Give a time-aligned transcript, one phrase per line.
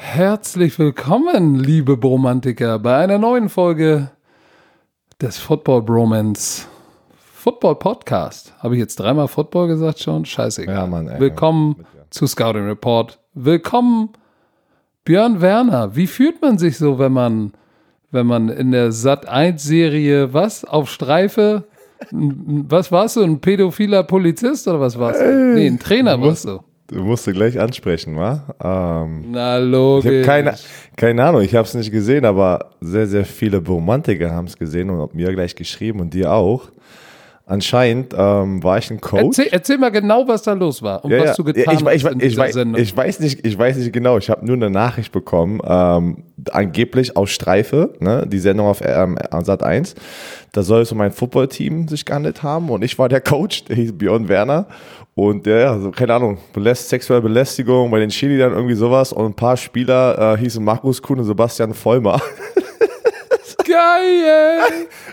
[0.00, 4.10] Herzlich willkommen, liebe Bromantiker, bei einer neuen Folge
[5.20, 6.66] des Football Bromance
[7.34, 8.54] Football Podcast.
[8.60, 10.24] Habe ich jetzt dreimal Football gesagt schon?
[10.24, 10.74] Scheißegal.
[10.74, 11.18] Ja, Mann, ey.
[11.18, 13.18] Willkommen zu Scouting Report.
[13.34, 14.10] Willkommen,
[15.04, 15.96] Björn Werner.
[15.96, 17.52] Wie fühlt man sich so, wenn man,
[18.12, 21.64] wenn man in der Sat 1 Serie was auf Streife
[22.12, 23.22] was warst du?
[23.22, 25.54] Ein pädophiler Polizist oder was warst du?
[25.54, 26.60] Nee, ein Trainer warst du.
[26.90, 28.44] Du musst du gleich ansprechen, wa?
[28.62, 30.06] Ähm, Na, ich logisch.
[30.06, 30.54] habe keine,
[30.96, 34.88] keine Ahnung, ich habe es nicht gesehen, aber sehr, sehr viele Romantiker haben es gesehen
[34.88, 36.70] und mir gleich geschrieben und dir auch.
[37.44, 39.38] Anscheinend ähm, war ich ein Coach.
[39.38, 41.34] Erzähl, erzähl mal genau, was da los war und Ja, was ja.
[41.34, 42.82] du getan ich, ich, hast in ich, ich, dieser Sendung.
[42.82, 44.18] ich weiß nicht, ich weiß nicht genau.
[44.18, 49.16] Ich habe nur eine Nachricht bekommen, ähm, angeblich aus Streife, ne, die Sendung auf ähm,
[49.42, 49.94] Sat 1.
[50.52, 53.76] Da soll es um ein Footballteam sich gehandelt haben und ich war der Coach, der
[53.76, 54.66] hieß Björn Werner.
[55.18, 59.12] Und der, ja, also, keine Ahnung, beläst, sexuelle Belästigung bei den Chili dann irgendwie sowas
[59.12, 62.22] und ein paar Spieler äh, hießen Markus Kuhn und Sebastian Vollmer.
[63.66, 64.60] Geil!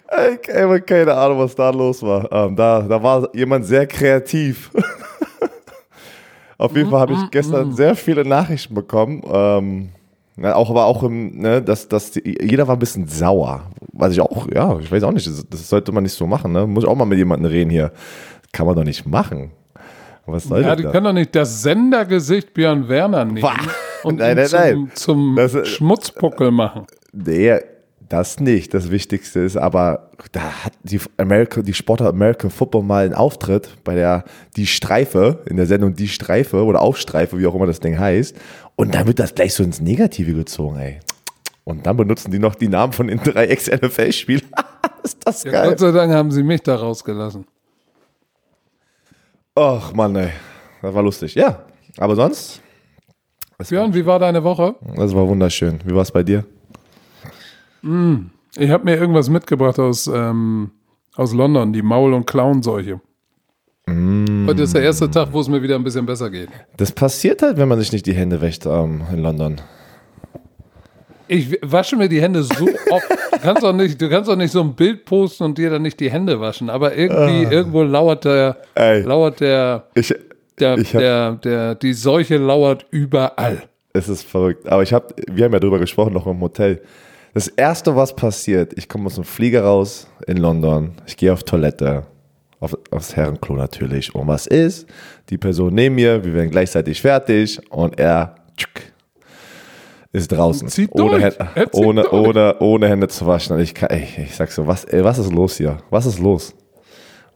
[0.09, 2.31] Ey, ey, keine Ahnung, was da los war.
[2.31, 4.70] Ähm, da, da war jemand sehr kreativ.
[6.59, 9.23] Auf jeden Fall habe ich gestern sehr viele Nachrichten bekommen.
[9.28, 9.90] Ähm,
[10.53, 13.72] auch aber auch im, ne, dass, dass die, jeder war ein bisschen sauer.
[13.92, 16.52] Was ich auch, ja, ich weiß auch nicht, das, das sollte man nicht so machen,
[16.52, 16.67] ne?
[16.67, 17.92] Muss ich auch mal mit jemandem reden hier.
[18.52, 19.50] Kann man doch nicht machen.
[20.28, 20.78] Was soll Ja, das?
[20.78, 23.56] die können doch nicht das Sendergesicht Björn Werner nehmen Wah.
[24.04, 25.52] und Nein, ihn nein, zum, nein.
[25.52, 26.86] zum Das- Schmutzpuckel machen.
[27.14, 27.59] Nee,
[28.09, 28.73] das nicht.
[28.73, 33.70] Das Wichtigste ist aber, da hat die, America, die Sportler American Football mal einen Auftritt
[33.84, 34.23] bei der
[34.56, 38.36] Die Streife, in der Sendung Die Streife oder Aufstreife, wie auch immer das Ding heißt.
[38.76, 41.00] Und dann wird das gleich so ins Negative gezogen, ey.
[41.64, 44.50] Und dann benutzen die noch die Namen von den drei Ex-NFL-Spielern.
[45.03, 45.70] ist das Ja, geil.
[45.70, 47.46] Gott sei Dank haben sie mich da rausgelassen.
[49.56, 50.31] Ach, Mann, ey.
[50.81, 51.34] Das war lustig.
[51.36, 51.64] Ja,
[51.98, 52.61] aber sonst,
[53.70, 54.75] Björn, wie war deine Woche?
[54.95, 55.80] das war wunderschön.
[55.86, 56.45] Wie war es bei dir?
[58.58, 60.72] Ich habe mir irgendwas mitgebracht aus, ähm,
[61.16, 63.00] aus London, die Maul- und Klauenseuche.
[63.85, 64.47] Mm.
[64.47, 66.50] Heute ist der erste Tag, wo es mir wieder ein bisschen besser geht.
[66.75, 69.62] Das passiert halt, wenn man sich nicht die Hände wäscht ähm, in London.
[71.28, 73.09] Ich wasche mir die Hände so oft.
[73.31, 75.81] Du kannst doch nicht, du kannst doch nicht so ein Bild posten und dir dann
[75.81, 76.69] nicht die Hände waschen.
[76.69, 78.81] Aber irgendwie, irgendwo lauert der, Ah.
[78.91, 79.02] Ey.
[79.02, 80.14] lauert der, Ich,
[80.59, 83.64] der, Ich hab- der, der, die Seuche lauert überall.
[83.94, 84.68] Es ist verrückt.
[84.68, 86.81] Aber ich habe, wir haben ja drüber gesprochen, noch im Hotel.
[87.34, 91.44] Das erste, was passiert, ich komme aus dem Flieger raus in London, ich gehe auf
[91.44, 92.03] Toilette,
[92.62, 94.14] auf, aufs Herrenklo natürlich.
[94.16, 94.88] Und was ist?
[95.30, 98.69] Die Person neben mir, wir werden gleichzeitig fertig und er tschuk,
[100.16, 100.68] ist draußen.
[100.70, 101.24] Zieht ohne, durch.
[101.24, 102.14] Hände, ohne, durch.
[102.14, 103.56] ohne, ohne Hände zu waschen.
[103.56, 105.78] Und ich, kann, ey, ich sag so, was, ey, was ist los hier?
[105.90, 106.53] Was ist los?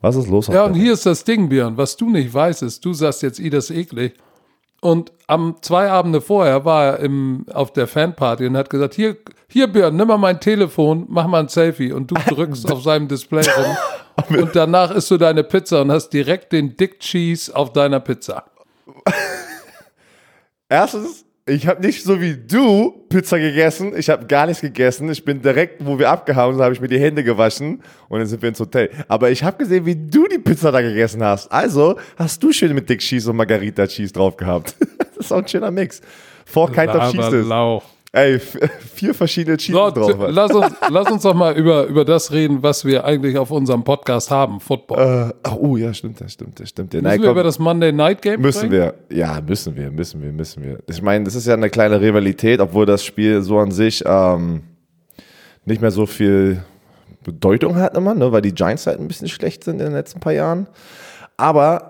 [0.01, 0.47] Was ist los?
[0.47, 1.75] Ja, und hier ist das Ding, Björn.
[1.75, 4.13] Was du nicht weißt, ist, du sagst jetzt, i, das ist eklig.
[4.81, 9.17] Und am zwei Abende vorher war er im, auf der Fanparty und hat gesagt, hier,
[9.49, 11.91] hier Björn, nimm mal mein Telefon, mach mal ein Selfie.
[11.91, 14.37] Und du drückst auf seinem Display rum.
[14.41, 18.45] und danach isst du deine Pizza und hast direkt den Dick Cheese auf deiner Pizza.
[20.69, 23.93] Erstens, ich habe nicht so wie du Pizza gegessen.
[23.97, 25.09] Ich habe gar nichts gegessen.
[25.09, 28.27] Ich bin direkt, wo wir abgehauen sind, habe ich mir die Hände gewaschen und dann
[28.27, 28.89] sind wir ins Hotel.
[29.07, 31.51] Aber ich habe gesehen, wie du die Pizza da gegessen hast.
[31.51, 34.75] Also hast du schön mit Dick Cheese und Margarita Cheese drauf gehabt.
[35.15, 36.01] das ist auch ein schöner Mix.
[36.45, 37.47] Four kind of cheeses.
[37.47, 37.83] Lauch.
[38.11, 38.39] Ey,
[38.95, 40.15] vier verschiedene Cheese So, drauf.
[40.29, 43.83] lass, uns, lass uns doch mal über, über das reden, was wir eigentlich auf unserem
[43.83, 45.33] Podcast haben, Football.
[45.45, 46.93] Äh, oh ja, stimmt, das stimmt, das stimmt.
[46.93, 47.35] Ja, Müssen nein, wir komm.
[47.35, 48.71] über das Monday Night Game Müssen sprechen?
[49.09, 49.15] wir.
[49.15, 50.79] Ja, müssen wir, müssen wir, müssen wir.
[50.89, 54.63] Ich meine, das ist ja eine kleine Rivalität, obwohl das Spiel so an sich ähm,
[55.65, 56.63] nicht mehr so viel
[57.23, 60.19] Bedeutung hat immer, ne, weil die Giants halt ein bisschen schlecht sind in den letzten
[60.19, 60.65] paar Jahren.
[61.37, 61.88] Aber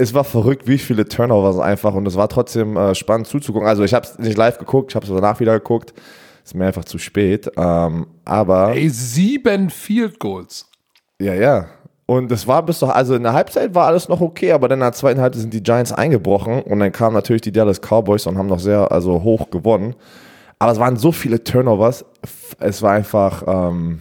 [0.00, 3.68] es war verrückt, wie viele Turnovers einfach und es war trotzdem äh, spannend zuzugucken.
[3.68, 5.92] Also ich habe es nicht live geguckt, ich habe es danach wieder geguckt.
[6.42, 7.50] Ist mir einfach zu spät.
[7.56, 10.66] Ähm, aber Ey, sieben Field Goals.
[11.20, 11.66] ja, ja.
[12.06, 14.80] Und es war bis zur, also in der Halbzeit war alles noch okay, aber dann
[14.80, 18.26] in der zweiten Halbzeit sind die Giants eingebrochen und dann kamen natürlich die Dallas Cowboys
[18.26, 19.94] und haben noch sehr, also hoch gewonnen.
[20.58, 22.04] Aber es waren so viele Turnovers.
[22.58, 24.00] Es war einfach, ähm,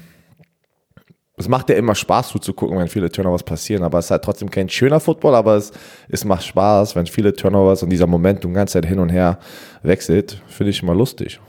[1.39, 4.49] es macht ja immer Spaß zuzugucken, wenn viele Turnovers passieren, aber es ist halt trotzdem
[4.49, 5.71] kein schöner Football, aber es,
[6.09, 9.39] es macht Spaß, wenn viele Turnovers und dieser Momentum ganze Zeit hin und her
[9.81, 11.39] wechselt, finde ich immer lustig.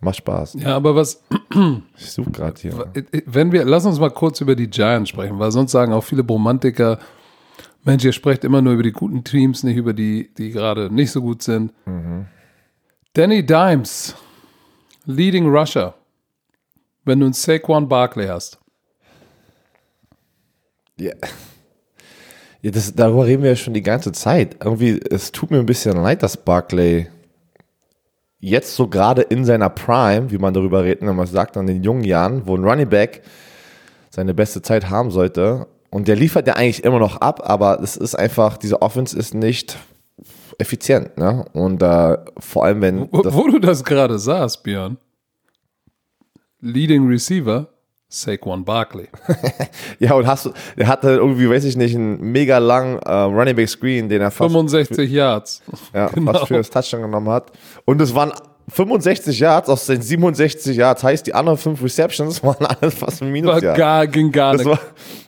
[0.00, 0.54] Macht Spaß.
[0.54, 1.22] Ja, aber was,
[1.98, 2.86] Ich suche gerade hier.
[3.26, 6.22] wenn wir, lass uns mal kurz über die Giants sprechen, weil sonst sagen auch viele
[6.24, 6.98] Bromantiker,
[7.82, 11.10] Mensch, ihr sprecht immer nur über die guten Teams, nicht über die, die gerade nicht
[11.10, 11.72] so gut sind.
[13.14, 14.14] Danny Dimes,
[15.06, 15.94] Leading Rusher,
[17.04, 18.58] wenn du einen Saquon Barkley hast.
[21.00, 21.14] Ja.
[22.62, 24.56] Ja, das, darüber reden wir ja schon die ganze Zeit.
[24.62, 27.08] Irgendwie, es tut mir ein bisschen leid, dass Barclay
[28.38, 31.82] jetzt so gerade in seiner Prime, wie man darüber redet, wenn man sagt, an den
[31.82, 33.22] jungen Jahren, wo ein Running Back
[34.10, 35.68] seine beste Zeit haben sollte.
[35.90, 39.34] Und der liefert ja eigentlich immer noch ab, aber es ist einfach, diese Offense ist
[39.34, 39.78] nicht
[40.58, 41.16] effizient.
[41.16, 41.44] Ne?
[41.52, 43.08] Und äh, vor allem, wenn.
[43.10, 44.98] Wo, wo du das gerade sagst, Björn.
[46.60, 47.68] Leading Receiver,
[48.12, 49.08] Saquon Barkley.
[50.00, 53.54] ja, und hast du, der hatte irgendwie, weiß ich nicht, einen mega langen äh, Running
[53.54, 55.62] Back Screen, den er fast 65 für, Yards.
[55.94, 56.32] Ja, genau.
[56.32, 57.52] fast für das Touchdown genommen hat.
[57.84, 58.32] Und es waren
[58.68, 63.30] 65 Yards aus den 67 Yards, heißt die anderen fünf Receptions waren alles fast ein
[63.30, 63.62] Minus.
[63.62, 64.64] War gar, ging gar nicht.
[64.64, 64.80] War,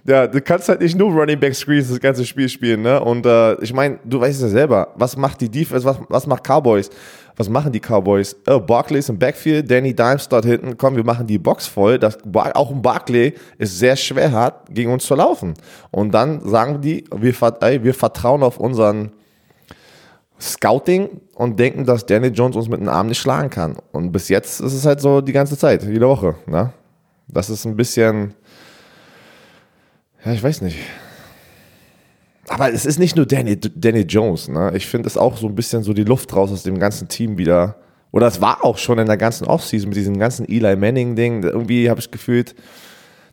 [0.04, 3.00] ja, du kannst halt nicht nur Running Back Screens das ganze Spiel spielen, ne?
[3.00, 6.42] Und äh, ich meine, du weißt ja selber, was macht die Defense, was, was macht
[6.44, 6.90] Cowboys?
[7.36, 8.36] Was machen die Cowboys?
[8.46, 11.98] Oh, Barkley ist im Backfield, Danny Dimes dort hinten, komm, wir machen die Box voll.
[11.98, 15.54] Das, auch ein Barkley ist sehr schwer hat, gegen uns zu laufen.
[15.90, 19.12] Und dann sagen die, wir, ey, wir vertrauen auf unseren
[20.40, 23.76] Scouting und denken, dass Danny Jones uns mit einem Arm nicht schlagen kann.
[23.92, 26.34] Und bis jetzt ist es halt so die ganze Zeit, jede Woche.
[26.46, 26.72] Ne?
[27.28, 28.34] Das ist ein bisschen,
[30.24, 30.78] ja, ich weiß nicht.
[32.52, 34.48] Aber es ist nicht nur Danny, Danny Jones.
[34.48, 34.72] Ne?
[34.74, 37.38] Ich finde es auch so ein bisschen so die Luft raus aus dem ganzen Team
[37.38, 37.76] wieder.
[38.10, 41.44] Oder es war auch schon in der ganzen Offseason mit diesem ganzen Eli Manning-Ding.
[41.44, 42.54] Irgendwie habe ich gefühlt,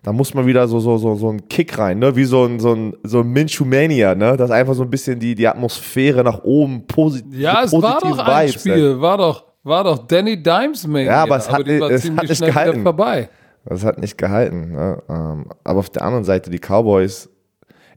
[0.03, 2.15] da muss man wieder so, so, so, so ein Kick rein, ne?
[2.15, 4.37] Wie so ein, so ein, so ein Minchumania, ne?
[4.37, 8.17] Das einfach so ein bisschen die, die Atmosphäre nach oben posit ja, es war doch
[8.17, 11.11] ein Vibes, Spiel, war doch, war doch Danny Dimes Mania.
[11.11, 12.83] Ja, aber es hat, aber es hat nicht gehalten.
[12.83, 13.29] vorbei.
[13.65, 14.71] Das hat nicht gehalten.
[14.71, 15.03] Ne?
[15.09, 17.29] Ähm, aber auf der anderen Seite, die Cowboys,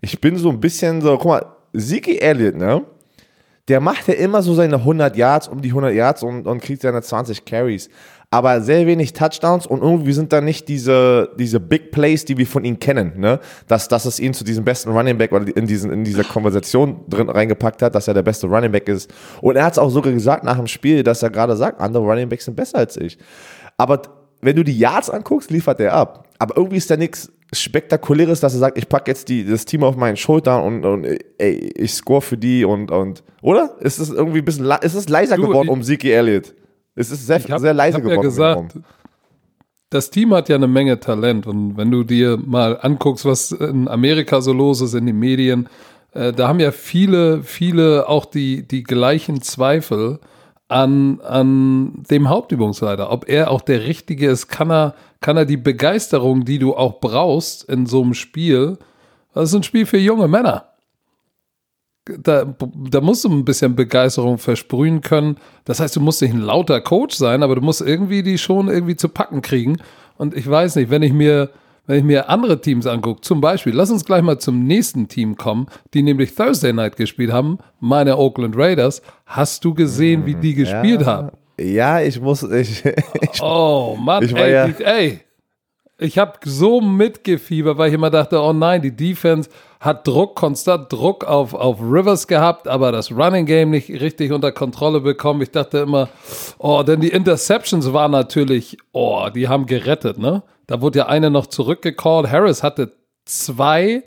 [0.02, 2.82] ich bin so ein bisschen so, guck mal, Zeke Elliott, ne?
[3.68, 6.82] Der macht ja immer so seine 100 Yards, um die 100 Yards und, und kriegt
[6.82, 7.88] seine 20 Carries
[8.32, 12.46] aber sehr wenig Touchdowns und irgendwie sind da nicht diese, diese Big Plays, die wir
[12.46, 13.40] von ihm kennen, ne?
[13.68, 17.04] Dass, dass es ihn zu diesem besten Running Back oder in, diesen, in dieser Konversation
[17.08, 19.12] drin reingepackt hat, dass er der beste Running Back ist.
[19.42, 22.04] Und er hat es auch sogar gesagt nach dem Spiel, dass er gerade sagt, andere
[22.04, 23.18] Running Backs sind besser als ich.
[23.76, 24.00] Aber
[24.40, 26.26] wenn du die Yards anguckst, liefert er ab.
[26.38, 29.84] Aber irgendwie ist da nichts Spektakuläres, dass er sagt, ich packe jetzt die, das Team
[29.84, 31.04] auf meinen Schultern und, und
[31.38, 33.76] ey, ich score für die und, und oder?
[33.80, 36.54] Ist es irgendwie ein bisschen, ist es leiser du, geworden um Zeke Elliott?
[36.94, 38.16] Es ist sehr, hab, sehr leise geworden.
[38.16, 38.78] Ja gesagt,
[39.90, 43.88] das Team hat ja eine Menge Talent und wenn du dir mal anguckst, was in
[43.88, 45.68] Amerika so los ist in den Medien,
[46.12, 50.20] äh, da haben ja viele, viele auch die, die gleichen Zweifel
[50.68, 53.10] an, an dem Hauptübungsleiter.
[53.10, 57.00] Ob er auch der Richtige ist, kann er, kann er die Begeisterung, die du auch
[57.00, 58.76] brauchst in so einem Spiel,
[59.32, 60.72] das ist ein Spiel für junge Männer
[62.04, 62.44] da,
[62.90, 65.36] da musst du ein bisschen Begeisterung versprühen können.
[65.64, 68.68] Das heißt, du musst nicht ein lauter Coach sein, aber du musst irgendwie die schon
[68.68, 69.78] irgendwie zu packen kriegen.
[70.16, 71.50] Und ich weiß nicht, wenn ich mir,
[71.86, 75.36] wenn ich mir andere Teams angucke, zum Beispiel, lass uns gleich mal zum nächsten Team
[75.36, 79.02] kommen, die nämlich Thursday Night gespielt haben, meine Oakland Raiders.
[79.26, 81.30] Hast du gesehen, wie die gespielt ja, haben?
[81.62, 82.84] Ja, ich muss, ich,
[83.20, 85.20] ich oh Mann, ich ey, ja ey,
[85.98, 89.48] ich habe so mitgefiebert, weil ich immer dachte, oh nein, die Defense
[89.78, 94.52] hat Druck, konstant Druck auf, auf Rivers gehabt, aber das Running Game nicht richtig unter
[94.52, 95.42] Kontrolle bekommen.
[95.42, 96.08] Ich dachte immer,
[96.58, 100.42] oh, denn die Interceptions waren natürlich, oh, die haben gerettet, ne?
[100.66, 102.30] Da wurde ja eine noch zurückgecallt.
[102.30, 102.92] Harris hatte
[103.24, 104.04] zwei,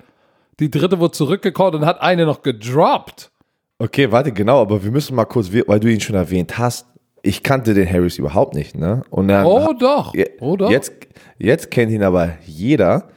[0.60, 3.31] die dritte wurde zurückgecallt und hat eine noch gedroppt.
[3.78, 6.88] Okay, warte, genau, aber wir müssen mal kurz, weil du ihn schon erwähnt hast,
[7.25, 9.04] ich kannte den Harris überhaupt nicht, ne?
[9.09, 10.69] Und dann, oh doch, oh doch.
[10.69, 10.94] Jetzt,
[11.40, 13.09] jetzt kennt ihn aber jeder.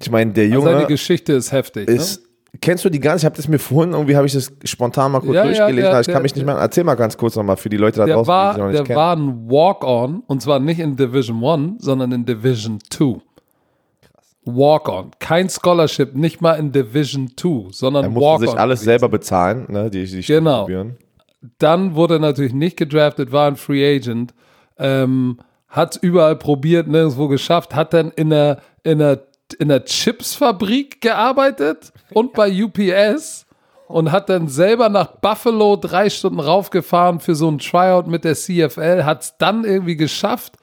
[0.00, 0.70] Ich meine, der Junge.
[0.70, 1.88] Seine Geschichte ist heftig.
[1.88, 2.24] Ist, ne?
[2.60, 3.22] Kennst du die ganz?
[3.22, 5.84] Ich habe das mir vorhin irgendwie habe ich das spontan mal kurz ja, durchgelesen.
[5.84, 6.56] Ja, der, ich kann mich nicht mehr.
[6.56, 8.78] Erzähl mal ganz kurz nochmal für die Leute da der draußen, war, die noch nicht
[8.78, 8.96] Der kennen.
[8.96, 13.20] war ein Walk-on und zwar nicht in Division 1, sondern in Division 2.
[14.44, 15.10] Walk-on.
[15.18, 18.22] Kein Scholarship, nicht mal in Division 2, sondern Walk-on.
[18.22, 20.68] Er musste sich alles selber bezahlen, ne, die, die Genau.
[21.58, 24.34] Dann wurde er natürlich nicht gedraftet, war ein Free Agent.
[24.78, 29.26] Ähm, hat überall probiert, nirgendwo geschafft, hat dann in der, in der
[29.58, 33.46] in der Chipsfabrik gearbeitet und bei UPS
[33.86, 38.34] und hat dann selber nach Buffalo drei Stunden raufgefahren für so ein Tryout mit der
[38.34, 40.54] CFL, hat es dann irgendwie geschafft,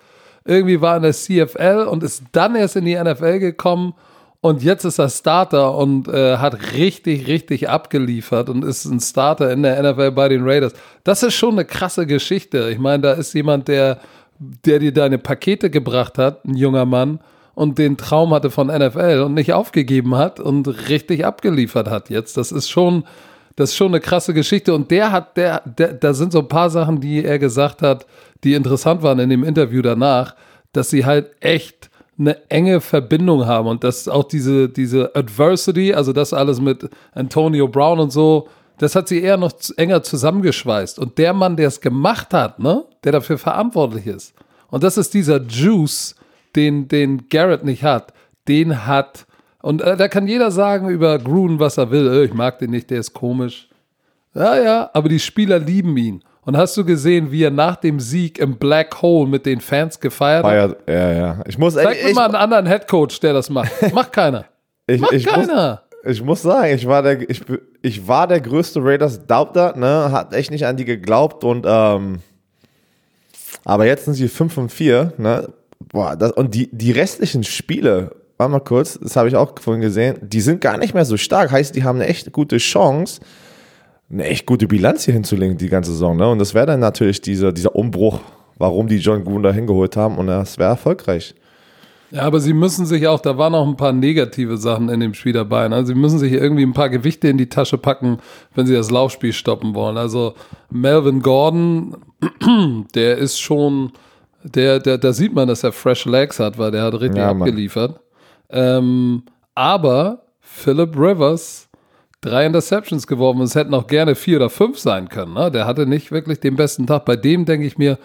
[0.44, 3.94] irgendwie war in der CFL und ist dann erst in die NFL gekommen
[4.42, 9.52] und jetzt ist er Starter und äh, hat richtig, richtig abgeliefert und ist ein Starter
[9.52, 10.74] in der NFL bei den Raiders.
[11.04, 12.72] Das ist schon eine krasse Geschichte.
[12.72, 14.00] Ich meine, da ist jemand, der,
[14.40, 17.20] der dir deine Pakete gebracht hat, ein junger Mann
[17.54, 22.36] und den Traum hatte von NFL und nicht aufgegeben hat und richtig abgeliefert hat jetzt.
[22.36, 23.04] Das ist schon,
[23.58, 24.74] das ist schon eine krasse Geschichte.
[24.74, 28.08] Und der hat, der, der, da sind so ein paar Sachen, die er gesagt hat,
[28.44, 30.36] die interessant waren in dem Interview danach,
[30.74, 31.91] dass sie halt echt
[32.22, 37.68] eine enge Verbindung haben und dass auch diese, diese Adversity, also das alles mit Antonio
[37.68, 38.48] Brown und so,
[38.82, 40.98] Das hat sie eher noch enger zusammengeschweißt.
[40.98, 44.34] Und der Mann, der es gemacht hat, ne, der dafür verantwortlich ist,
[44.72, 46.16] und das ist dieser Juice,
[46.56, 48.12] den, den Garrett nicht hat,
[48.48, 49.28] den hat,
[49.62, 52.08] und äh, da kann jeder sagen über Gruden, was er will.
[52.08, 53.70] Äh, ich mag den nicht, der ist komisch.
[54.34, 56.24] Ja, ja, aber die Spieler lieben ihn.
[56.44, 60.00] Und hast du gesehen, wie er nach dem Sieg im Black Hole mit den Fans
[60.00, 60.78] gefeiert hat?
[60.88, 61.44] Ja, ja.
[61.48, 63.72] Ich muss, Sag ich, mir mal einen anderen Headcoach, der das macht.
[63.94, 64.46] Macht keiner.
[64.88, 65.84] ich, Macht ich, muss, keiner.
[66.04, 67.44] ich muss sagen, ich war der, ich,
[67.84, 72.20] ich war der größte Raiders-Doubter, ne, hat echt nicht an die geglaubt und, ähm,
[73.64, 75.48] aber jetzt sind sie 5 und 4, ne,
[75.92, 79.82] boah, das, und die, die restlichen Spiele, warte mal kurz, das habe ich auch vorhin
[79.82, 83.22] gesehen, die sind gar nicht mehr so stark, heißt, die haben eine echt gute Chance,
[84.12, 87.22] eine echt gute Bilanz hier hinzulegen, die ganze Saison, ne, und das wäre dann natürlich
[87.22, 88.20] dieser, dieser Umbruch,
[88.58, 91.36] warum die John Gruden da hingeholt haben und das wäre erfolgreich.
[92.12, 95.14] Ja, aber sie müssen sich auch, da waren auch ein paar negative Sachen in dem
[95.14, 95.70] Spiel dabei.
[95.70, 95.86] Ne?
[95.86, 98.18] Sie müssen sich irgendwie ein paar Gewichte in die Tasche packen,
[98.54, 99.96] wenn sie das Laufspiel stoppen wollen.
[99.96, 100.34] Also
[100.70, 101.96] Melvin Gordon,
[102.96, 103.94] der ist schon,
[104.44, 107.32] der, der, da sieht man, dass er fresh legs hat, weil der hat richtig Ja,
[107.32, 108.02] abgeliefert.
[108.50, 109.24] Ähm,
[109.56, 111.70] aber Philip Rivers,
[112.22, 113.42] drei Interceptions geworfen.
[113.42, 115.34] Es hätten auch gerne vier oder fünf sein können.
[115.34, 115.52] Ne?
[115.52, 117.06] Der hatte nicht wirklich den besten Tag.
[117.06, 117.98] Bei dem denke ich mir,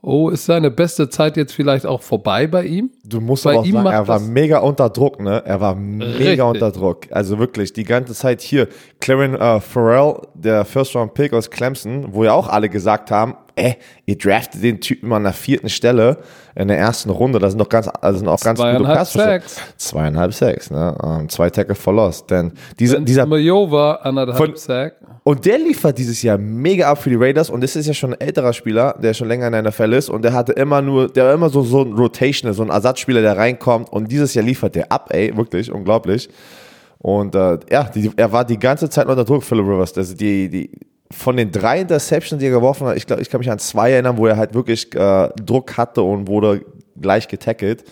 [0.00, 2.90] oh, ist seine beste Zeit jetzt vielleicht auch vorbei bei ihm?
[3.04, 5.42] Du musst Bei aber auch ihm sagen, er war mega unter Druck, ne?
[5.44, 6.40] Er war mega Richtig.
[6.42, 7.06] unter Druck.
[7.10, 8.68] Also wirklich, die ganze Zeit hier.
[9.00, 14.16] Claren äh, Farrell, der First-Round-Pick aus Clemson, wo ja auch alle gesagt haben, äh, ihr
[14.18, 16.18] draftet den Typen an der vierten Stelle
[16.54, 17.38] in der ersten Runde.
[17.38, 19.04] Da sind doch ganz, also sind auch ganz gute.
[19.06, 19.56] Sacks.
[19.78, 20.96] Zweieinhalb Sacks, ne?
[21.02, 22.26] Ähm, zwei Tackle for loss.
[22.26, 24.96] Denn dieser, dieser, Majova, anderthalb Von- Sack.
[25.24, 28.12] und der liefert dieses Jahr mega ab für die Raiders und das ist ja schon
[28.12, 31.08] ein älterer Spieler, der schon länger in der NFL ist und der hatte immer nur,
[31.08, 34.44] der war immer so, so ein Rotational, so ein Ersatzspieler, der reinkommt und dieses Jahr
[34.44, 36.28] liefert der ab, ey, wirklich, unglaublich.
[36.98, 39.96] Und äh, ja, die, er war die ganze Zeit unter Druck, Philip Rivers.
[39.96, 40.70] Also die, die,
[41.10, 43.92] von den drei Interceptions, die er geworfen hat, ich glaube, ich kann mich an zwei
[43.92, 46.64] erinnern, wo er halt wirklich äh, Druck hatte und wurde
[47.00, 47.84] gleich getackelt.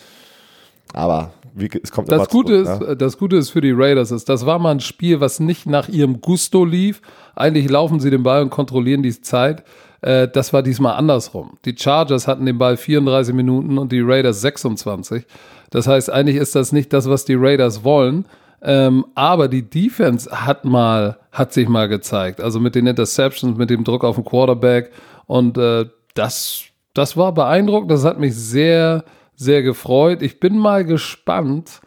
[0.92, 2.92] Aber wie, es kommt Das Gute, zurück, ist, ne?
[2.92, 5.66] äh, das Gute ist für die Raiders, ist, das war mal ein Spiel, was nicht
[5.66, 7.00] nach ihrem Gusto lief.
[7.36, 9.62] Eigentlich laufen sie den Ball und kontrollieren die Zeit.
[10.00, 11.52] Äh, Das war diesmal andersrum.
[11.64, 15.24] Die Chargers hatten den Ball 34 Minuten und die Raiders 26.
[15.70, 18.26] Das heißt, eigentlich ist das nicht das, was die Raiders wollen.
[18.66, 22.40] Ähm, aber die Defense hat mal, hat sich mal gezeigt.
[22.40, 24.90] Also mit den Interceptions, mit dem Druck auf den Quarterback.
[25.26, 27.90] Und äh, das, das war beeindruckend.
[27.90, 29.04] Das hat mich sehr,
[29.34, 30.22] sehr gefreut.
[30.22, 31.82] Ich bin mal gespannt.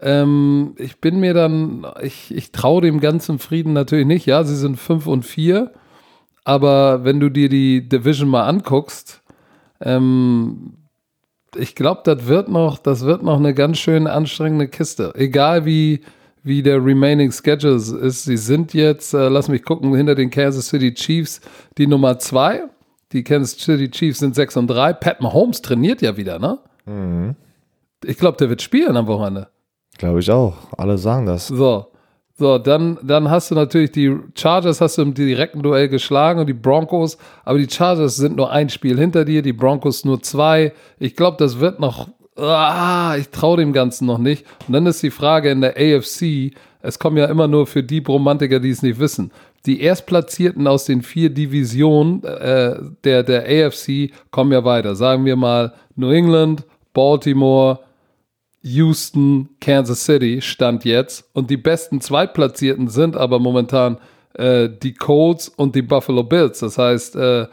[0.00, 4.24] Ähm, ich bin mir dann, ich, ich traue dem ganzen Frieden natürlich nicht.
[4.24, 5.70] Ja, sie sind 5 und 4.
[6.44, 9.22] Aber wenn du dir die Division mal anguckst,
[9.82, 10.78] ähm,
[11.56, 15.12] ich glaube, das wird noch, das wird noch eine ganz schön anstrengende Kiste.
[15.14, 16.00] Egal wie,
[16.42, 18.24] wie der remaining Schedule ist.
[18.24, 21.40] Sie sind jetzt, äh, lass mich gucken, hinter den Kansas City Chiefs
[21.78, 22.64] die Nummer 2.
[23.12, 24.92] Die Kansas City Chiefs sind 6 und 3.
[24.94, 26.58] Pat Mahomes trainiert ja wieder, ne?
[28.04, 29.48] Ich glaube, der wird spielen am Wochenende.
[29.98, 30.54] Glaube ich auch.
[30.76, 31.48] Alle sagen das.
[31.48, 31.89] So.
[32.40, 36.46] So, dann, dann hast du natürlich die Chargers hast du im direkten Duell geschlagen und
[36.46, 40.72] die Broncos, aber die Chargers sind nur ein Spiel hinter dir, die Broncos nur zwei.
[40.98, 44.46] Ich glaube, das wird noch, ah, ich traue dem Ganzen noch nicht.
[44.66, 47.98] Und dann ist die Frage in der AFC, es kommen ja immer nur für die
[47.98, 49.32] Romantiker, die es nicht wissen.
[49.66, 54.94] Die Erstplatzierten aus den vier Divisionen äh, der, der AFC kommen ja weiter.
[54.94, 57.80] Sagen wir mal New England, Baltimore,
[58.62, 61.28] Houston, Kansas City stand jetzt.
[61.32, 63.98] Und die besten Zweitplatzierten sind aber momentan
[64.34, 66.60] äh, die Colts und die Buffalo Bills.
[66.60, 67.46] Das heißt, äh,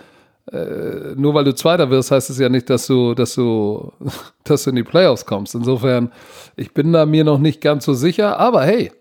[0.52, 3.92] äh, nur weil du Zweiter wirst, heißt es ja nicht, dass du, dass du,
[4.44, 5.56] dass du in die Playoffs kommst.
[5.56, 6.12] Insofern,
[6.56, 8.40] ich bin da mir noch nicht ganz so sicher.
[8.40, 8.92] Aber hey,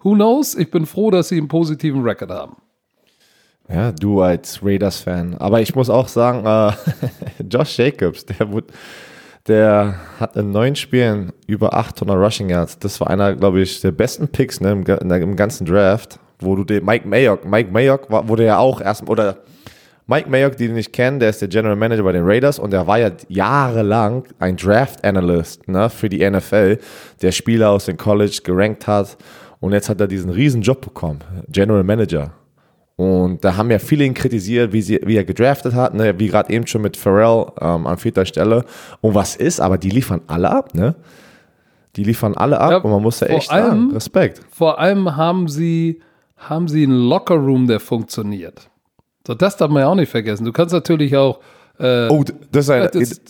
[0.00, 0.54] who knows?
[0.54, 2.56] Ich bin froh, dass sie einen positiven Record haben.
[3.68, 5.36] Ja, du als Raiders-Fan.
[5.38, 6.72] Aber ich muss auch sagen, äh,
[7.50, 8.68] Josh Jacobs, der, wurde,
[9.48, 12.78] der hat in neun Spielen über 800 Rushing Yards.
[12.78, 16.64] Das war einer, glaube ich, der besten Picks ne, im, im ganzen Draft, wo du
[16.64, 19.38] den Mike Mayock, Mike Mayock wurde ja auch erst, oder
[20.06, 22.72] Mike Mayock, die den nicht kennen, der ist der General Manager bei den Raiders und
[22.72, 26.78] der war ja jahrelang ein Draft Analyst ne, für die NFL,
[27.22, 29.16] der Spieler aus dem College gerankt hat
[29.60, 32.32] und jetzt hat er diesen riesen Job bekommen, General Manager.
[32.98, 36.18] Und da haben ja viele ihn kritisiert, wie, sie, wie er gedraftet hat, ne?
[36.18, 38.64] wie gerade eben schon mit Pharrell ähm, an vierter Stelle.
[39.00, 40.96] Und was ist, aber die liefern alle ab, ne?
[41.94, 44.40] Die liefern alle ab Ja, und man muss ja echt allem- sagen, Respekt.
[44.50, 46.00] Vor allem haben sie,
[46.38, 48.68] haben sie einen Lockerroom, der funktioniert.
[49.24, 50.44] So, das darf man ja auch nicht vergessen.
[50.44, 51.38] Du kannst natürlich auch
[51.78, 52.88] äh, Oh, das ist ein.
[52.92, 53.20] das-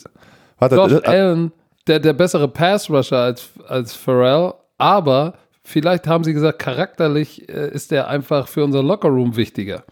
[0.59, 1.53] warte, Josh das, Allen,
[1.87, 5.35] der, der bessere Pass-Rusher als, als Pharrell, aber
[5.69, 9.85] vielleicht haben sie gesagt, charakterlich äh, ist er einfach für unser Lockerroom wichtiger.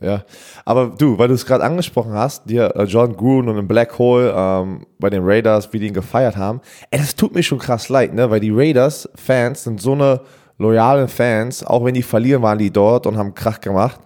[0.00, 0.24] Ja,
[0.64, 3.98] aber du, weil du es gerade angesprochen hast, dir äh, John Gruden und im Black
[3.98, 7.58] Hole ähm, bei den Raiders, wie die ihn gefeiert haben, ey, das tut mir schon
[7.58, 8.30] krass leid, ne?
[8.30, 10.20] Weil die Raiders-Fans sind so eine
[10.56, 14.00] loyalen Fans, auch wenn die verlieren, waren die dort und haben Krach gemacht.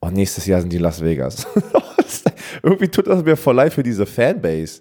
[0.00, 1.46] Und nächstes Jahr sind die Las Vegas.
[2.62, 4.80] Irgendwie tut das mir voll leid für diese Fanbase.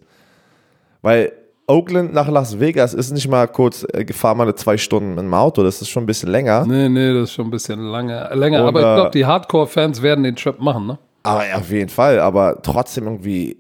[1.02, 1.34] Weil
[1.68, 5.34] Oakland nach Las Vegas ist nicht mal kurz, äh, gefahren mal zwei Stunden mit dem
[5.34, 6.66] Auto, das ist schon ein bisschen länger.
[6.66, 8.62] Nee, nee, das ist schon ein bisschen lange, länger.
[8.64, 11.00] Und, aber ich äh, glaube, die Hardcore-Fans werden den Trip machen, ne?
[11.24, 13.58] Aber ja, auf jeden Fall, aber trotzdem irgendwie.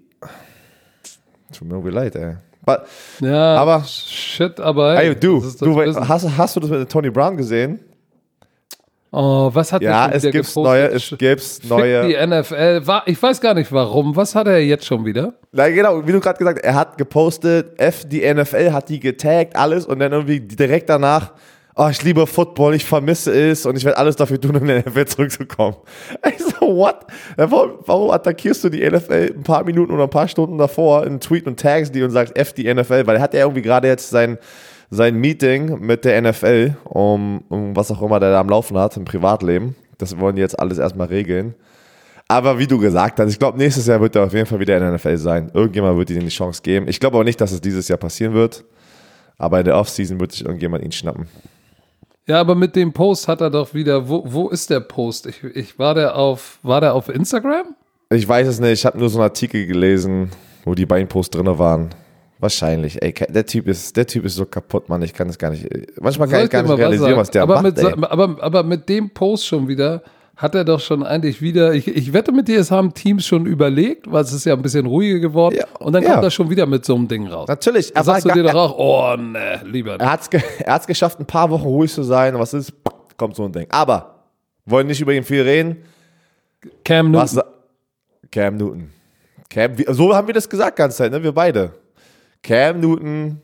[1.57, 2.35] Tut mir irgendwie leid, ey.
[2.65, 2.79] But,
[3.21, 6.07] Ja, Aber- shit, aber ey, du, das du Business.
[6.07, 7.79] hast, hast du das mit Tony Brown gesehen?
[9.15, 10.63] Oh, was hat Ja, der es schon wieder gibt gepostet?
[10.63, 12.07] neue, es gibt's Fick neue.
[12.07, 12.87] die NFL.
[12.87, 14.15] War, ich weiß gar nicht warum.
[14.15, 15.33] Was hat er jetzt schon wieder?
[15.51, 18.99] Na, genau, wie du gerade gesagt hast, er hat gepostet, F, die NFL hat die
[18.99, 21.31] getaggt, alles und dann irgendwie direkt danach,
[21.75, 24.81] oh, ich liebe Football, ich vermisse es und ich werde alles dafür tun, um in
[24.83, 25.75] die NFL zurückzukommen.
[26.35, 27.01] Ich so, what?
[27.37, 31.19] Warum, warum attackierst du die NFL ein paar Minuten oder ein paar Stunden davor in
[31.19, 33.87] Tweet und tags die und sagst F die NFL, weil er hat ja irgendwie gerade
[33.87, 34.39] jetzt sein,
[34.93, 38.95] sein Meeting mit der NFL, um, um was auch immer der da am Laufen hat
[38.95, 39.75] im Privatleben.
[39.97, 41.55] Das wollen die jetzt alles erstmal regeln.
[42.27, 44.77] Aber wie du gesagt hast, ich glaube, nächstes Jahr wird er auf jeden Fall wieder
[44.77, 45.51] in der NFL sein.
[45.53, 46.87] Irgendjemand wird ihm die Chance geben.
[46.87, 48.63] Ich glaube aber nicht, dass es dieses Jahr passieren wird.
[49.37, 51.27] Aber in der Offseason wird sich irgendjemand ihn schnappen.
[52.25, 54.07] Ja, aber mit dem Post hat er doch wieder.
[54.07, 55.25] Wo, wo ist der Post?
[55.25, 56.59] Ich, ich war der auf.
[56.63, 57.75] War der auf Instagram?
[58.09, 58.71] Ich weiß es nicht.
[58.71, 60.29] Ich habe nur so einen Artikel gelesen,
[60.63, 61.89] wo die beiden Posts drin waren.
[62.43, 63.01] Wahrscheinlich.
[63.01, 65.01] Ey, der Typ ist, der Typ ist so kaputt, Mann.
[65.01, 65.65] Ich kann es gar nicht.
[66.01, 67.21] Manchmal kann Soll ich gar nicht realisieren, sagen?
[67.21, 67.77] was der aber macht.
[67.77, 67.93] Mit, ey.
[68.01, 70.03] aber, aber mit dem Post schon wieder
[70.35, 71.73] hat er doch schon eigentlich wieder.
[71.73, 74.61] Ich, ich wette mit dir, es haben Teams schon überlegt, weil es ist ja ein
[74.61, 75.55] bisschen ruhiger geworden.
[75.57, 76.11] Ja, und dann ja.
[76.11, 77.47] kommt er schon wieder mit so einem Ding raus.
[77.47, 77.95] Natürlich.
[77.95, 80.09] Er, sagst du dir doch auch, oh ne, lieber er nicht.
[80.09, 82.37] hat es ge er geschafft, ein paar Wochen ruhig zu sein.
[82.37, 82.73] Was ist?
[83.15, 83.67] Kommt so ein Ding.
[83.69, 84.25] Aber
[84.65, 85.77] wollen nicht über ihn viel reden.
[86.83, 87.37] Cam Newton.
[87.37, 87.39] Was
[88.33, 88.89] Cam Newton.
[89.49, 91.23] Cam, so haben wir das gesagt ganze Zeit, ne?
[91.23, 91.71] Wir beide.
[92.43, 93.41] Cam Newton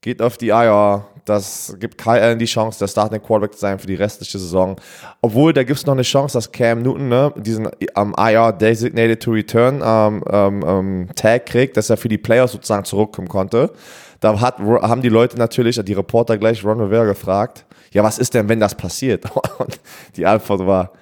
[0.00, 1.06] geht auf die IR.
[1.24, 4.76] Das gibt Kyle Allen die Chance, der Starting Quarterback zu sein für die restliche Saison.
[5.22, 9.22] Obwohl, da gibt es noch eine Chance, dass Cam Newton ne, diesen am IR Designated
[9.22, 13.72] to Return ähm, ähm, ähm, Tag kriegt, dass er für die Playoffs sozusagen zurückkommen konnte.
[14.20, 18.34] Da hat, haben die Leute natürlich, die Reporter gleich Ron Rivera gefragt, ja, was ist
[18.34, 19.24] denn, wenn das passiert?
[19.58, 19.80] Und
[20.16, 20.92] die Antwort war,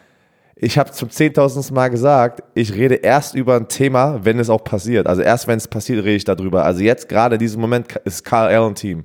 [0.62, 4.62] ich habe zum zehntausendsten Mal gesagt, ich rede erst über ein Thema, wenn es auch
[4.62, 5.08] passiert.
[5.08, 6.64] Also erst wenn es passiert, rede ich darüber.
[6.64, 9.02] Also jetzt gerade in diesem Moment ist Kyle Allen Team.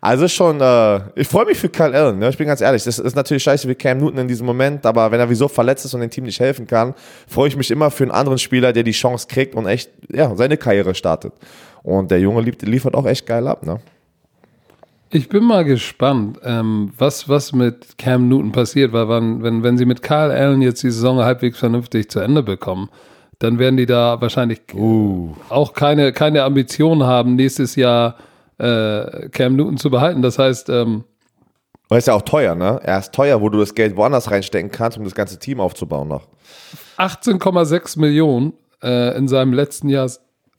[0.00, 2.28] Also schon, äh, ich freue mich für Kyle Allen, ne?
[2.28, 2.82] ich bin ganz ehrlich.
[2.82, 5.84] Das ist natürlich scheiße wie Cam Newton in diesem Moment, aber wenn er wieso verletzt
[5.84, 6.94] ist und dem Team nicht helfen kann,
[7.28, 10.34] freue ich mich immer für einen anderen Spieler, der die Chance kriegt und echt ja,
[10.34, 11.32] seine Karriere startet.
[11.84, 13.64] Und der Junge liefert auch echt geil ab.
[13.64, 13.78] Ne?
[15.10, 19.78] Ich bin mal gespannt, ähm, was, was mit Cam Newton passiert, weil wann, wenn, wenn
[19.78, 22.90] sie mit Kyle Allen jetzt die Saison halbwegs vernünftig zu Ende bekommen,
[23.38, 24.60] dann werden die da wahrscheinlich
[25.48, 28.16] auch keine, keine Ambitionen haben, nächstes Jahr
[28.58, 30.20] äh, Cam Newton zu behalten.
[30.20, 31.04] Das heißt, ähm,
[31.88, 32.78] Weil ist ja auch teuer, ne?
[32.82, 36.08] Er ist teuer, wo du das Geld woanders reinstecken kannst, um das ganze Team aufzubauen
[36.08, 36.26] noch.
[36.98, 40.10] 18,6 Millionen äh, in seinem letzten Jahr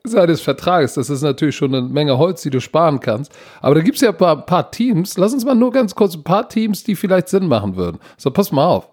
[0.03, 0.93] seines Vertrages.
[0.95, 3.31] Das ist natürlich schon eine Menge Holz, die du sparen kannst.
[3.61, 5.17] Aber da gibt es ja ein paar, paar Teams.
[5.17, 7.99] Lass uns mal nur ganz kurz ein paar Teams, die vielleicht Sinn machen würden.
[8.17, 8.89] So, pass mal auf.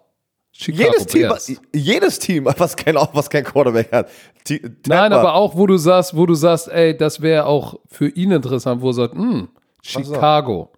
[0.58, 1.52] Chicago Jedes Team, Bears.
[1.74, 4.08] jedes Team, was kein, was kein Quarterback hat.
[4.44, 8.08] T Nein, aber auch, wo du sagst, wo du sagst, ey, das wäre auch für
[8.08, 9.48] ihn interessant, wo er sagt, hm,
[9.82, 10.70] Chicago.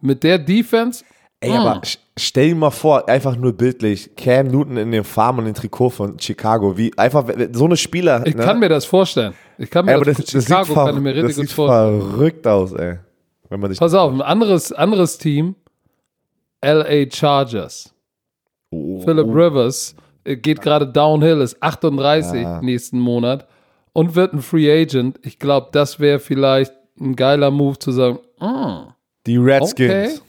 [0.00, 1.04] Mit der Defense,
[1.40, 1.56] Ey, hm.
[1.58, 5.44] aber st- stell dir mal vor, einfach nur bildlich, Cam Newton in dem Farm und
[5.44, 8.26] dem Trikot von Chicago, wie einfach so eine Spieler.
[8.26, 8.42] ich ne?
[8.44, 9.34] kann mir das vorstellen.
[9.58, 11.36] Ich kann mir ey, aber das, das, das, sieht, Chicago kann ich mir das richtig
[11.36, 12.00] gut sieht vorstellen.
[12.00, 12.98] verrückt aus, ey.
[13.48, 15.54] Wenn man sich Pass auf, ein anderes, anderes Team,
[16.64, 17.94] LA Chargers.
[18.70, 22.60] oh, Philip Rivers äh, geht gerade downhill, ist 38 Ja.
[22.60, 23.46] nächsten Monat
[23.92, 25.18] und wird ein Free Agent.
[25.22, 28.92] Ich glaube, das wäre vielleicht ein geiler Move zu sagen, mm,
[29.26, 30.16] die Redskins.
[30.16, 30.25] okay.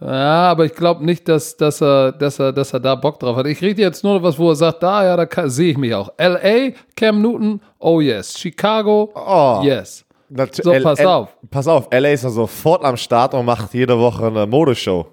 [0.00, 3.36] Ja, aber ich glaube nicht, dass, dass, er, dass, er, dass er da Bock drauf
[3.36, 3.46] hat.
[3.46, 6.10] Ich rede jetzt nur was, wo er sagt, da, ja, da sehe ich mich auch.
[6.18, 8.38] LA, Cam Newton, oh yes.
[8.38, 9.60] Chicago, Oh.
[9.62, 10.04] yes.
[10.32, 11.36] Natu- So, pass L- auf.
[11.50, 15.06] Pass auf, LA ist ja sofort am Start und macht jede Woche eine Modeshow.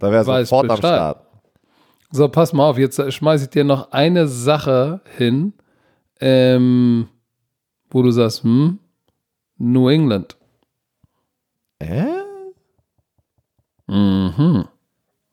[0.00, 0.76] Da wäre Weiß sofort am.
[0.78, 1.20] Start.
[2.10, 5.52] So, pass mal auf, jetzt schmeiße ich dir noch eine Sache hin,
[6.20, 7.06] ähm,
[7.90, 8.78] wo du sagst, hm,
[9.58, 10.36] New England.
[11.78, 12.13] Äh?
[13.94, 14.64] Mhm.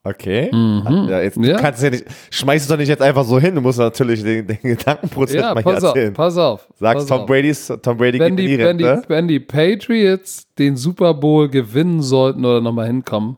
[0.04, 0.50] Okay.
[0.52, 1.58] Ja, jetzt, du Ja.
[1.60, 3.54] kannst ja nicht, schmeißt es doch nicht jetzt einfach so hin.
[3.54, 6.14] Du musst natürlich den, den Gedankenprozess Ja, mal pass hier auf, erzählen.
[6.16, 6.68] pass auf.
[6.80, 7.26] Sagst pass Tom auf.
[7.28, 9.10] Brady's, Tom Brady wenn die, wenn, die, Rente.
[9.10, 13.38] wenn die Patriots den Super Bowl gewinnen sollten oder nochmal hinkommen,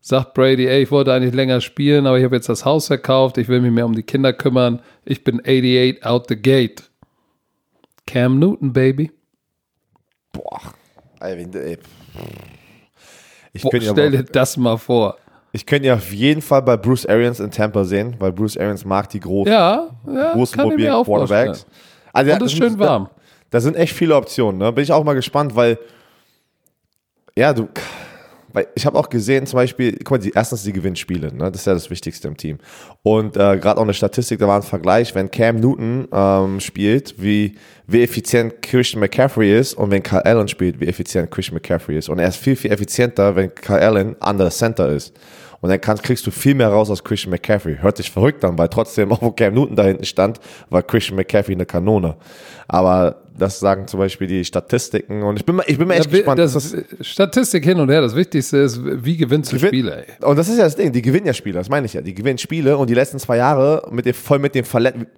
[0.00, 3.36] sagt Brady, ey, ich wollte eigentlich länger spielen, aber ich habe jetzt das Haus verkauft,
[3.38, 6.84] ich will mich mehr um die Kinder kümmern, ich bin 88 out the gate.
[8.06, 9.10] Cam Newton, Baby.
[10.32, 10.60] Boah.
[11.18, 11.78] Ey, du- ey.
[13.56, 15.16] Ich Boah, könnte stell dir das mal vor.
[15.52, 18.84] ich könnte ja auf jeden Fall bei Bruce Arians in Tampa sehen, weil Bruce Arians
[18.84, 21.04] mag die großen, Ja, ja großen mobilen.
[21.04, 21.66] Quarterbacks.
[22.12, 23.04] Also, Und es ist schön warm.
[23.04, 23.10] Da,
[23.50, 24.58] da sind echt viele Optionen.
[24.58, 24.72] Ne?
[24.72, 25.78] Bin ich auch mal gespannt, weil
[27.38, 27.68] ja, du,
[28.56, 31.52] weil ich habe auch gesehen, zum Beispiel, guck mal, die, erstens die Gewinnspiele, ne?
[31.52, 32.56] das ist ja das Wichtigste im Team.
[33.02, 37.20] Und äh, gerade auch eine Statistik, da war ein Vergleich, wenn Cam Newton ähm, spielt,
[37.22, 41.98] wie, wie effizient Christian McCaffrey ist und wenn Kyle Allen spielt, wie effizient Christian McCaffrey
[41.98, 42.08] ist.
[42.08, 45.12] Und er ist viel, viel effizienter, wenn Kyle Allen under center ist.
[45.66, 47.78] Und dann kannst, kriegst du viel mehr raus aus Christian McCaffrey.
[47.80, 50.38] Hört sich verrückt an, weil trotzdem, auch wo Cam Newton da hinten stand,
[50.70, 52.16] war Christian McCaffrey eine Kanone.
[52.68, 55.24] Aber das sagen zum Beispiel die Statistiken.
[55.24, 56.38] Und ich bin mal, ich bin mal echt Ja, gespannt.
[56.38, 60.24] das, Statistik hin und her, das Wichtigste ist, wie gewinnst du Gewinn- Spiele, ey.
[60.24, 62.00] Und das ist ja das Ding, die gewinnen ja Spiele, das meine ich ja.
[62.00, 65.08] Die gewinnen Spiele und die letzten zwei Jahre mit dem, voll mit dem Verletzten.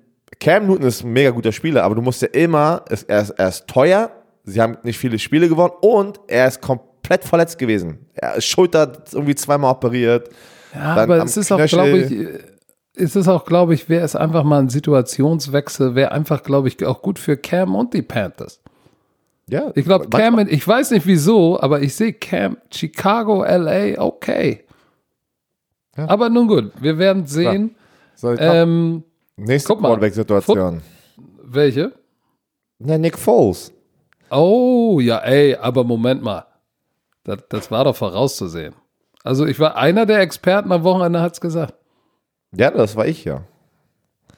[0.40, 3.48] Cam Newton ist ein mega guter Spieler, aber du musst ja immer, er ist, er
[3.48, 4.10] ist teuer,
[4.44, 8.06] sie haben nicht viele Spiele gewonnen und er ist komplett verletzt gewesen.
[8.36, 10.28] Ist Schulter irgendwie zweimal operiert.
[10.74, 11.78] Ja, aber es ist auch, Knöchel.
[11.78, 12.28] glaube ich,
[12.94, 16.84] es ist auch, glaube ich, wäre es einfach mal ein Situationswechsel, wäre einfach, glaube ich,
[16.84, 18.60] auch gut für Cam und die Panthers.
[19.48, 24.64] Ja, Ich glaube, Cam, ich weiß nicht wieso, aber ich sehe Cam, Chicago, LA, okay.
[25.96, 26.08] Ja.
[26.08, 27.74] Aber nun gut, wir werden sehen.
[28.14, 29.04] So, Ähm,
[29.36, 29.74] nächste.
[29.74, 30.82] Quarterback-Situation.
[31.42, 31.92] welche?
[32.78, 33.72] Na, Nick Foles.
[34.30, 36.44] Oh, ja, ey, aber Moment mal.
[37.28, 38.74] Das, das war doch vorauszusehen.
[39.22, 41.74] Also, ich war einer der Experten am Wochenende, hat es gesagt.
[42.56, 43.42] Ja, das war ich ja.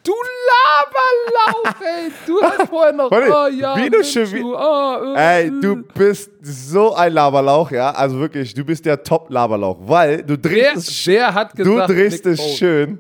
[0.03, 2.11] Du Laberlauch, ey.
[2.27, 6.95] Du hast vorher noch, oh ja, du schon wie- oh, äh, Ey, du bist so
[6.95, 7.91] ein Laberlauch, ja.
[7.93, 12.25] Also wirklich, du bist der Top-Laberlauch, weil du drehst es wer hat Du gesagt, drehst
[12.25, 12.99] Nick es schön.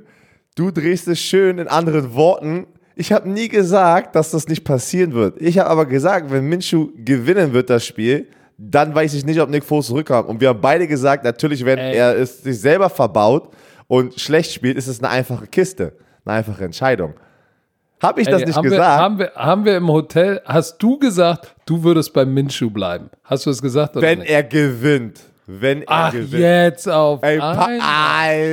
[0.55, 2.66] Du drehst es schön in anderen Worten.
[2.94, 5.40] Ich habe nie gesagt, dass das nicht passieren wird.
[5.40, 8.29] Ich habe aber gesagt, wenn Minshew gewinnen wird das Spiel,
[8.62, 10.29] dann weiß ich nicht, ob Nick Foles zurückkommt.
[10.29, 11.96] Und wir haben beide gesagt, natürlich, wenn Ey.
[11.96, 13.49] er es sich selber verbaut
[13.88, 15.94] und schlecht spielt, ist es eine einfache Kiste,
[16.27, 17.14] eine einfache Entscheidung.
[18.03, 18.81] Habe ich das Ey, nicht haben gesagt?
[18.83, 23.11] Wir, haben, wir, haben wir im Hotel, hast du gesagt, du würdest beim Minshew bleiben?
[23.25, 24.31] Hast du es gesagt oder wenn nicht?
[24.31, 25.20] er gewinnt.
[25.46, 26.33] Wenn er Ach, gewinnt.
[26.42, 27.38] jetzt auf Ey.
[27.40, 27.68] Alter,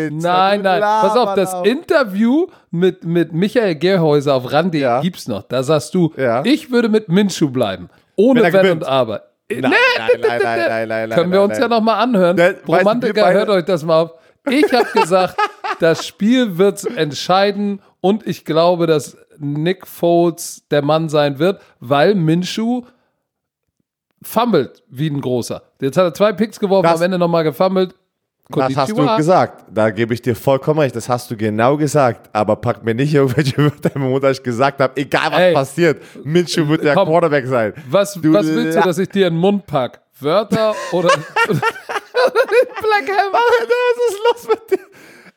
[0.10, 0.82] Nein, nein.
[0.82, 1.65] Pass auf, das Laberlauch.
[1.65, 5.02] Interview mit, mit Michael Gerhäuser auf RAN.de Ja.
[5.02, 5.43] gibt's noch.
[5.43, 6.43] Da sagst du, Ja.
[6.43, 7.89] ich würde mit Minshew bleiben.
[8.15, 9.27] Ohne Wenn Wenn und Aber.
[9.50, 12.36] Nein, nein, nein, nein, nein, nein, Können wir uns ja nochmal anhören.
[12.68, 14.14] Romantiker, hört euch das mal auf.
[14.50, 15.38] Ich habe gesagt,
[15.80, 22.16] das Spiel wird entscheiden und ich glaube, dass Nick Foles der Mann sein wird, weil
[22.16, 22.84] Minshew
[24.22, 25.62] fummelt wie ein großer.
[25.80, 27.96] Jetzt hat er zwei Picks geworfen, Das- am Ende nochmal gefummelt.
[28.50, 29.18] Das hast du Konnichiwa.
[29.18, 29.66] gesagt.
[29.74, 30.96] Da gebe ich dir vollkommen recht.
[30.96, 32.30] Das hast du genau gesagt.
[32.32, 35.54] Aber pack mir nicht irgendwelche Wörter im Mund, dass ich gesagt habe, egal was Ey.
[35.54, 37.10] passiert, Minshew wird der Komm.
[37.10, 37.74] Quarterback sein.
[37.90, 40.00] Was, Du was willst du, dass ich dir in den Mund pack?
[40.20, 41.10] Wörter oder
[41.50, 43.40] Black Hammer?
[43.68, 44.86] Was ist los mit dir?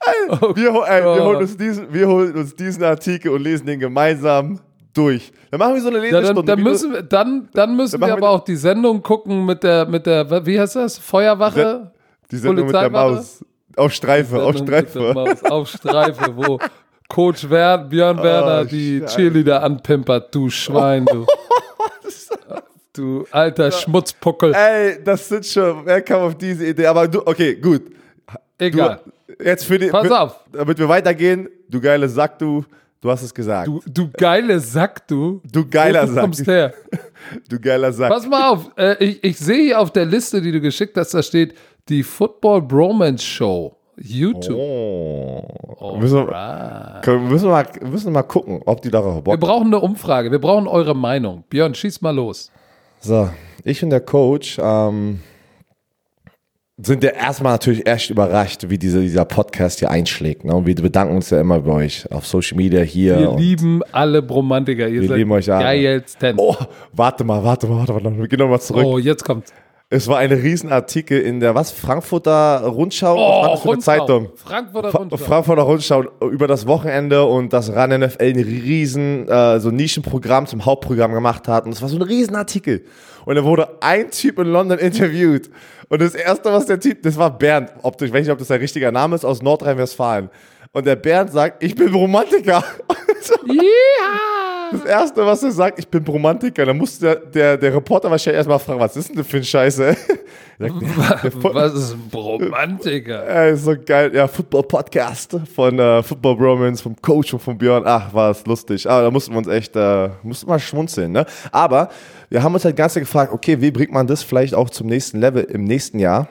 [0.06, 3.66] Ey, wir, hol- ey, wir, holen uns diesen, wir holen uns diesen Artikel und lesen
[3.66, 4.58] den gemeinsam
[4.94, 5.30] durch.
[5.50, 6.42] Dann machen wir so eine Ja, Lesestunde.
[6.44, 9.02] dann, dann du- müssen wir, dann, dann müssen Dann wir aber wir- auch die Sendung
[9.02, 10.96] gucken mit der, mit der, wie heißt das?
[10.96, 11.92] Feuerwache?
[12.30, 12.90] Die sind nur mit der?
[12.90, 13.44] Maus.
[13.76, 15.12] Auf Streife, auf Streife.
[15.14, 16.58] Maus, Auf Streife, wo
[17.08, 19.16] Coach Wer, Björn Werner die Oh, Scheiße.
[19.16, 21.26] Cheerleader anpimpert, du Schwein, du.
[22.92, 24.52] Du alter Schmutzpuckel.
[24.52, 26.86] Ey, das sind schon, wer kam auf diese Idee?
[26.86, 27.82] Aber du, okay, gut.
[28.58, 29.00] Egal.
[29.38, 30.40] Du, jetzt für die, Pass für, auf.
[30.52, 32.64] damit wir weitergehen, du geile Sack, du,
[33.00, 33.68] du hast es gesagt.
[33.68, 35.40] Du, du geile Sack, du.
[35.52, 36.22] Du geiler Wo du Sack.
[36.24, 36.74] kommst her.
[37.48, 38.10] Du geiler Sack.
[38.10, 41.14] Pass mal auf, äh, ich, ich sehe hier auf der Liste, die du geschickt hast,
[41.14, 41.54] da steht
[41.90, 43.76] die Football Bromance Show.
[44.02, 44.56] YouTube.
[44.56, 45.96] Oh.
[45.98, 49.40] Müssen, wir, können, müssen, wir mal, müssen wir mal gucken, ob die darauf Wir Bock
[49.40, 51.44] brauchen eine Umfrage, wir brauchen eure Meinung.
[51.50, 52.50] Björn, schieß mal los.
[53.00, 53.28] So,
[53.62, 55.20] ich und der Coach ähm,
[56.78, 60.44] sind ja erstmal natürlich echt überrascht, wie diese, dieser Podcast hier einschlägt.
[60.44, 60.54] Ne?
[60.54, 63.18] Und wir bedanken uns ja immer bei euch auf Social Media hier.
[63.18, 64.88] Wir lieben alle Bromantiker.
[64.88, 65.64] Ihr Wir seid lieben euch alle.
[65.64, 66.36] geilsten.
[66.38, 66.56] Oh.
[66.58, 68.16] Oh, warte mal, warte mal, warte mal.
[68.16, 69.04] Wir gehen nochmal zurück.
[69.04, 69.52] jetzt kommt.
[69.92, 73.72] Es war ein Riesenartikel in der was Frankfurter Rundschau, Oh, was war das für eine
[73.72, 73.90] Rundschau.
[74.06, 74.28] Zeitung?
[74.36, 75.16] Frankfurter Fra- Rundschau.
[75.16, 80.64] Frankfurter Rundschau über das Wochenende und das RAN NFL ein riesen äh, so Nischenprogramm zum
[80.64, 82.84] Hauptprogramm gemacht hat und es war so ein Riesenartikel
[83.24, 85.50] und da wurde ein Typ in London interviewt
[85.88, 88.46] und das erste was der Typ, das war Bernd, ob ich weiß nicht, ob das
[88.46, 90.30] der richtige Name ist aus Nordrhein-Westfalen
[90.72, 92.64] und der Bernd sagt, ich bin Romantiker.
[93.46, 94.70] Ja!
[94.72, 96.64] Das erste, was er sagt, ich bin Romantiker.
[96.64, 99.44] Dann musste der, der, der Reporter wahrscheinlich erstmal fragen, was ist denn das für ein
[99.44, 99.96] Scheiße?
[100.60, 103.26] Was ist ein Romantiker?
[103.26, 104.14] Ey, so geil.
[104.14, 107.84] Ja, Football-Podcast von äh, Football Bromance, vom Coach und von Björn.
[107.86, 108.88] Ach, war es lustig.
[108.88, 111.24] Aber da mussten wir uns echt, äh, mussten mal schmunzeln, ne?
[111.50, 111.88] Aber
[112.28, 115.18] wir haben uns halt ganz gefragt, okay, wie bringt man das vielleicht auch zum nächsten
[115.18, 116.28] Level im nächsten Jahr?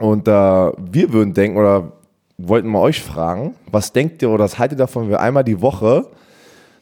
[0.00, 1.92] Und äh, wir würden denken, oder
[2.38, 5.44] wollten mal euch fragen, was denkt ihr oder was haltet ihr davon, wenn wir einmal
[5.44, 6.06] die Woche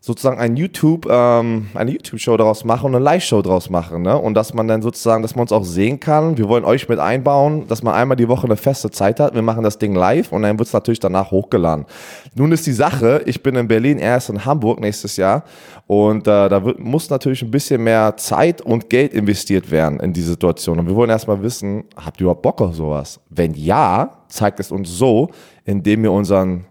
[0.05, 4.19] sozusagen ein YouTube, ähm, eine YouTube-Show daraus machen und eine Live-Show daraus machen, ne?
[4.19, 6.37] Und dass man dann sozusagen, dass man uns auch sehen kann.
[6.37, 9.37] Wir wollen euch mit einbauen, dass man einmal die Woche eine feste Zeit hat.
[9.37, 11.87] Wir machen das Ding live und dann wird es natürlich danach hochgeladen.
[12.35, 15.45] Nun ist die Sache, ich bin in Berlin, er ist in Hamburg nächstes Jahr
[15.87, 20.13] und äh, da wird, muss natürlich ein bisschen mehr Zeit und Geld investiert werden in
[20.13, 20.81] die Situation.
[20.81, 23.21] Und wir wollen erstmal wissen, habt ihr überhaupt Bock auf sowas?
[23.31, 25.31] Wenn ja, zeigt es uns so,
[25.65, 26.65] indem wir unseren,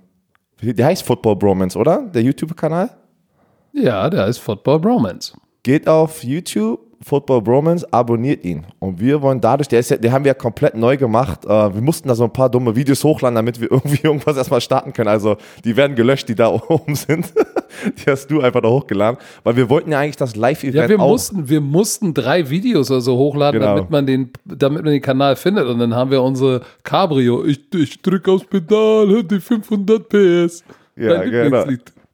[0.62, 2.02] der heißt Football Bromance, oder?
[2.13, 2.89] Der YouTube-Kanal?
[3.74, 5.34] Ja, der ist Football Bromance.
[5.64, 8.66] Geht auf YouTube, Football Bromance, abonniert ihn.
[8.80, 11.46] Und wir wollen dadurch, der, ist ja, den haben wir ja komplett neu gemacht.
[11.46, 14.62] Äh, wir mussten da so ein paar dumme Videos hochladen, damit wir irgendwie irgendwas erstmal
[14.62, 15.08] starten können.
[15.10, 17.32] Also die werden gelöscht, die da oben sind.
[17.98, 19.20] die hast du einfach da hochgeladen.
[19.44, 21.10] Weil wir wollten ja eigentlich das Live-Event Ja, wir auch.
[21.10, 23.76] mussten, wir mussten drei Videos oder so hochladen, Genau.
[23.76, 25.68] damit man den, damit man den Kanal findet.
[25.68, 27.46] Und dann haben wir unsere Cabrio.
[27.46, 30.64] Ich, ich drück aufs Pedal, die 500 PS.
[30.96, 31.66] Ja, genau.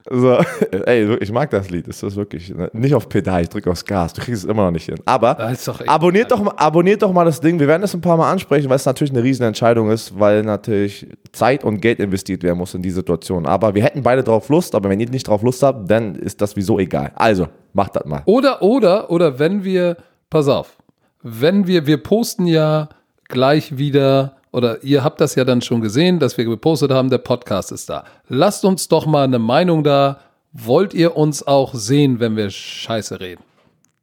[0.09, 0.37] So,
[0.85, 1.87] ey, wirklich, ich mag das Lied.
[1.87, 2.69] Das ist wirklich ne?
[2.73, 4.13] nicht auf Pedal, ich drücke aufs Gas.
[4.13, 4.97] Du kriegst es immer noch nicht hin.
[5.05, 7.59] Aber doch abonniert doch, mal, abonniert doch mal das Ding.
[7.59, 10.43] Wir werden es ein paar Mal ansprechen, weil es natürlich eine riesen Entscheidung ist, weil
[10.43, 13.45] natürlich Zeit und Geld investiert werden muss in die Situation.
[13.45, 16.41] Aber wir hätten beide drauf Lust, aber wenn ihr nicht drauf Lust habt, dann ist
[16.41, 17.11] das wieso egal.
[17.15, 18.21] Also, macht das mal.
[18.25, 19.97] Oder, oder, oder wenn wir,
[20.29, 20.77] pass auf,
[21.21, 22.89] wenn wir, wir posten ja
[23.27, 27.17] gleich wieder, oder ihr habt das ja dann schon gesehen, dass wir gepostet haben, der
[27.17, 28.03] Podcast ist da.
[28.27, 30.19] Lasst uns doch mal eine Meinung da.
[30.53, 33.43] Wollt ihr uns auch sehen, wenn wir Scheiße reden?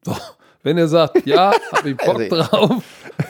[0.03, 0.17] So,
[0.63, 2.83] wenn ihr sagt, ja, hab ich Bock drauf,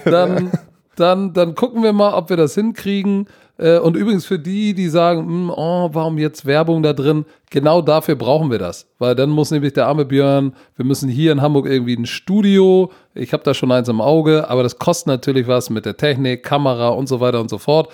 [0.05, 0.53] dann,
[0.96, 3.29] dann, dann gucken wir mal, ob wir das hinkriegen.
[3.59, 7.25] Äh, Und übrigens für die, die sagen, hm, oh, warum jetzt Werbung da drin?
[7.51, 8.88] Genau dafür brauchen wir das.
[8.99, 12.90] Weil dann muss nämlich der arme Björn, wir müssen hier in Hamburg irgendwie ein Studio.
[13.14, 16.43] Ich habe da schon eins im Auge, aber das kostet natürlich was mit der Technik,
[16.43, 17.90] Kamera und so weiter und so fort.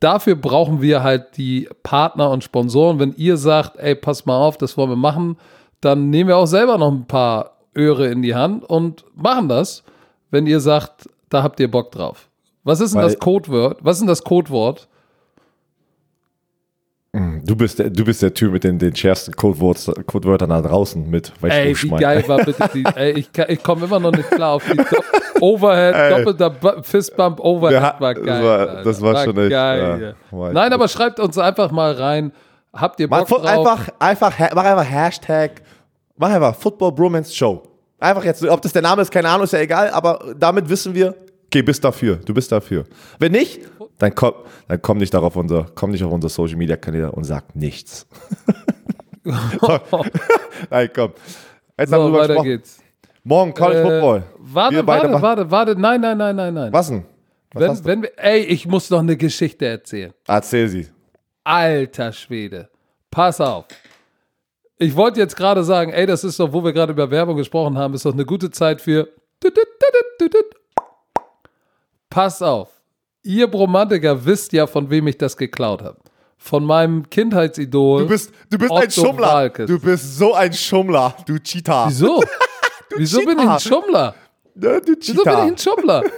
[0.00, 2.98] Dafür brauchen wir halt die Partner und Sponsoren.
[2.98, 5.38] Wenn ihr sagt, ey, pass mal auf, das wollen wir machen,
[5.80, 9.82] dann nehmen wir auch selber noch ein paar Öre in die Hand und machen das,
[10.30, 12.28] wenn ihr sagt, da habt ihr Bock drauf.
[12.64, 13.78] Was ist denn Weil- das Codewort?
[13.82, 14.88] Was ist denn das Codewort?
[17.44, 21.32] Du bist der, du bist der Typ mit den, den schärfsten Codewörtern, da draußen mit.
[21.42, 24.64] Ey, wie geil war bitte die, ey, ich, ich komme immer noch nicht klar auf
[24.68, 24.84] die Do
[25.40, 26.10] Overhead, Ey.
[26.24, 28.24] doppelter Bu- Fistbump Overhead hat- war geil.
[28.24, 30.14] das war- das war schon echt, geil.
[30.32, 32.32] ja, war- Nein, aber schreibt uns einfach mal rein,
[32.72, 33.46] habt ihr Mach Bock drauf?
[33.46, 35.62] einfach, einfach, mach einfach Hashtag,
[36.16, 37.62] mach einfach Football Bromance Show.
[38.00, 40.92] Einfach jetzt, ob das der Name ist, keine Ahnung, ist ja egal, aber damit wissen
[40.96, 41.14] wir,
[41.58, 42.84] okay, bist dafür, du bist dafür.
[43.18, 43.60] Wenn nicht,
[43.98, 44.34] dann komm,
[44.68, 48.06] dann komm nicht darauf unser, komm nicht auf unsere Social Media Kanäle und sag nichts.
[50.70, 51.12] Nein, komm.
[51.78, 52.78] Jetzt haben so, wir drüber weiter geht's.
[53.22, 54.22] Morgen College Äh, Football.
[54.38, 56.72] Warte, Wir warte, machen- warte, warte, nein, nein, nein, nein, nein.
[56.72, 57.04] Was denn?
[57.54, 60.12] Was wenn, wenn wir, ey, ich muss noch eine Geschichte erzählen.
[60.26, 60.88] Erzähl sie.
[61.42, 62.68] Alter Schwede.
[63.10, 63.64] Pass auf.
[64.76, 67.78] Ich wollte jetzt gerade sagen, ey, das ist doch, wo wir gerade über Werbung gesprochen
[67.78, 69.08] haben, ist doch eine gute Zeit für.
[72.14, 72.68] Pass auf.
[73.24, 75.96] Ihr Bromantiker wisst ja, von wem ich das geklaut habe.
[76.38, 78.02] Von meinem Kindheitsidol.
[78.02, 79.26] Du bist, du bist ein Otto Schummler.
[79.26, 79.66] Walkes.
[79.66, 81.88] Du bist so ein Schummler, du Cheetah.
[81.88, 82.22] Wieso?
[82.96, 83.60] Wieso bin ich ein Cheater.
[83.60, 84.14] Schummler?
[84.54, 86.02] Ja, du Wieso bin ich ein Schummler?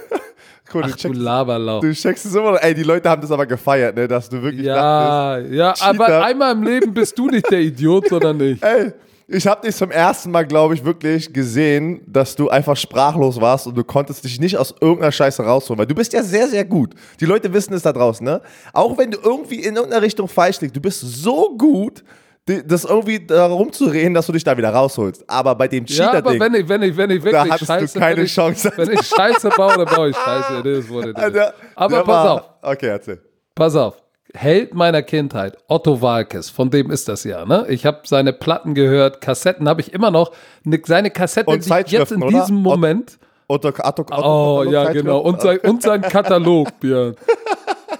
[0.73, 1.79] Cool, du Ach du checkst- Laberlauch.
[1.79, 2.61] Du checkst es immer noch.
[2.61, 6.23] Ey, die Leute haben das aber gefeiert, ne, dass du wirklich Ja, ja, aber Cheater.
[6.25, 8.61] einmal im Leben bist du nicht der Idiot, sondern ich.
[8.61, 8.91] Ey,
[9.29, 13.67] ich habe dich zum ersten Mal, glaube ich, wirklich gesehen, dass du einfach sprachlos warst
[13.67, 16.63] und du konntest dich nicht aus irgendeiner Scheiße rausholen, weil du bist ja sehr, sehr
[16.63, 16.93] gut.
[17.19, 18.41] Die Leute wissen es da draußen, ne?
[18.71, 22.03] Auch wenn du irgendwie in irgendeiner Richtung falsch liegst, du bist so gut,
[22.45, 25.29] das irgendwie darum zu reden, dass du dich da wieder rausholst.
[25.29, 27.99] Aber bei dem Ja, aber Cheater-Ding, wenn ich, wenn ich, wenn ich wirklich du Scheiße,
[27.99, 28.71] keine wenn ich, Chance.
[28.77, 30.53] Wenn ich Scheiße baue, dann baue ich Scheiße.
[30.63, 31.15] Das it is.
[31.15, 33.21] Alter, aber pass auf, Okay, erzähl.
[33.53, 34.01] pass auf.
[34.33, 37.65] Held meiner Kindheit, Otto Walkes, von dem ist das ja, ne?
[37.69, 40.31] Ich habe seine Platten gehört, Kassetten habe ich immer noch.
[40.63, 42.39] Ne, seine Kassette, Und die jetzt in oder?
[42.39, 45.19] diesem Moment, Otto, Otto, Otto, Oh, ja, genau.
[45.19, 47.15] Und sein, und sein Katalog, Björn.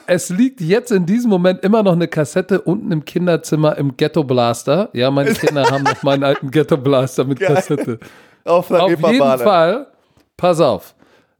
[0.05, 4.23] Es liegt jetzt in diesem Moment immer noch eine Kassette unten im Kinderzimmer im Ghetto
[4.23, 4.89] Blaster.
[4.93, 7.99] Ja, meine Kinder haben noch meinen alten Ghetto Blaster mit Kassette.
[8.43, 9.19] Auf, Auf jeden.
[9.39, 9.87] Fall,
[10.35, 10.95] pass auf.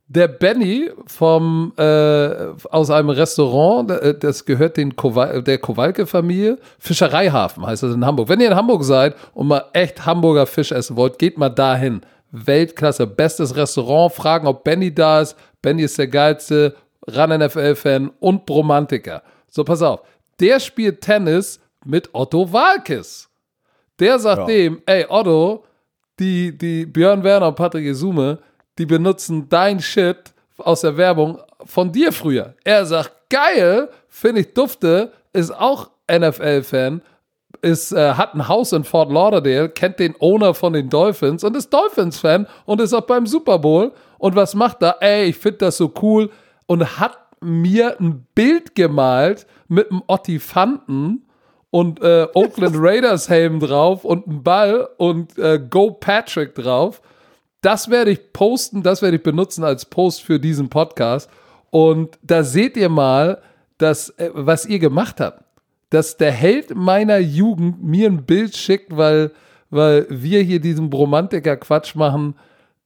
[0.10, 2.30] Der Benny vom, äh,
[2.70, 8.30] aus einem Restaurant, äh, das gehört den Kowal der Kowalke-Familie, Fischereihafen heißt das in Hamburg.
[8.30, 12.02] Wenn ihr in Hamburg seid und mal echt Hamburger Fisch essen wollt, geht mal dahin.
[12.32, 15.36] Weltklasse, bestes Restaurant, fragen, ob Benny da ist.
[15.62, 16.76] Benny ist der geilste
[17.08, 19.24] Ran-NFL-Fan und Bromantiker.
[19.50, 20.02] So, pass auf.
[20.40, 23.30] Der spielt Tennis mit Otto Walkes.
[24.00, 24.46] Der sagt Ja.
[24.46, 25.64] dem, ey Otto,
[26.20, 28.40] die, die Björn Werner und Patrick Isume,
[28.78, 32.56] die benutzen dein Shit aus der Werbung von dir früher.
[32.64, 37.02] Er sagt, geil, finde ich dufte, ist auch NFL-Fan,
[37.62, 41.56] ist, äh, hat ein Haus in Fort Lauderdale, kennt den Owner von den Dolphins und
[41.56, 43.92] ist Dolphins-Fan und ist auch beim Super Bowl.
[44.18, 44.98] Und was macht er?
[45.02, 46.30] Ey, ich finde das so cool
[46.66, 51.28] und hat mir ein Bild gemalt mit einem Ottifanten
[51.70, 57.02] und äh, Oakland Raiders Helm drauf und ein Ball und äh, Go Patrick drauf.
[57.62, 61.30] Das werde ich posten, das werde ich benutzen als Post für diesen Podcast.
[61.70, 63.42] Und da seht ihr mal,
[63.78, 65.44] dass, äh, was ihr gemacht habt.
[65.90, 69.32] Dass der Held meiner Jugend mir ein Bild schickt, weil,
[69.70, 72.36] weil wir hier diesen Bromantiker-Quatsch machen.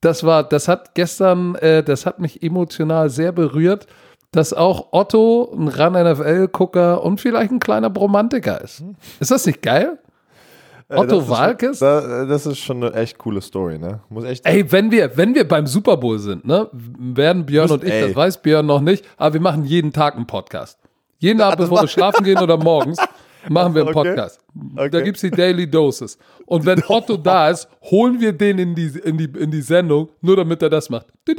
[0.02, 3.88] Das war, das hat gestern, äh, das hat mich emotional sehr berührt,
[4.32, 8.84] dass auch Otto ein Ran-NFL-Gucker und vielleicht ein kleiner Bromantiker ist.
[9.20, 10.00] Ist das nicht geil?
[10.92, 11.80] Äh, Otto das ist- Walkes?
[11.80, 14.02] da- Das ist schon eine echt coole Story, ne?
[14.10, 14.46] Muss echt.
[14.46, 17.92] Ey, wenn wir, wenn wir beim Super Bowl sind, ne, werden Björn Müssen- und ich,
[17.94, 18.08] ey.
[18.08, 20.78] das weiß Björn noch nicht, aber wir machen jeden Tag einen Podcast.
[21.20, 22.98] Jeden Abend, bevor wir schlafen gehen oder morgens,
[23.50, 24.10] machen wir einen Okay.
[24.10, 24.40] Podcast.
[24.54, 25.04] Da Okay.
[25.04, 26.18] gibt's die Daily Doses.
[26.46, 30.10] Und wenn Otto da ist, holen wir den in die, in die, in die Sendung,
[30.22, 31.08] nur damit er das macht.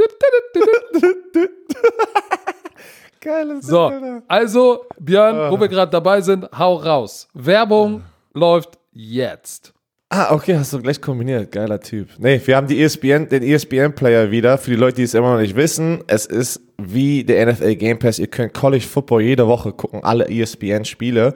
[3.21, 3.93] Geiles So,
[4.27, 7.29] also, Björn, wo wir gerade dabei sind, hau raus.
[7.35, 8.03] Werbung
[8.35, 9.73] läuft jetzt.
[10.15, 11.51] Ah, okay, hast du gleich kombiniert.
[11.53, 12.09] Geiler Typ.
[12.19, 14.59] Nee, wir haben die ESPN, den ESPN-Player wieder.
[14.59, 17.99] Für die Leute, die es immer noch nicht wissen, es ist wie der NFL Game
[17.99, 18.19] Pass.
[18.19, 21.33] Ihr könnt College Football jede Woche gucken, alle ESPN-Spiele.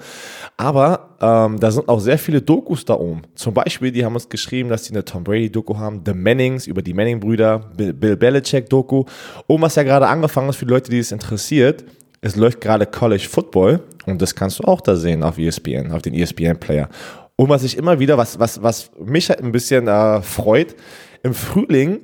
[0.58, 3.22] Aber ähm, da sind auch sehr viele Dokus da oben.
[3.34, 6.82] Zum Beispiel, die haben uns geschrieben, dass sie eine Tom Brady-Doku haben, The Mannings über
[6.82, 9.04] die Manning-Brüder, Bill, Belichick-Doku.
[9.46, 11.82] Und was ja gerade angefangen ist für die Leute, die es interessiert,
[12.20, 16.02] es läuft gerade College Football und das kannst du auch da sehen auf ESPN, auf
[16.02, 16.90] den ESPN-Player.
[17.36, 20.74] Und was ich immer wieder, was, was, was mich halt ein bisschen äh, freut,
[21.22, 22.00] im Frühling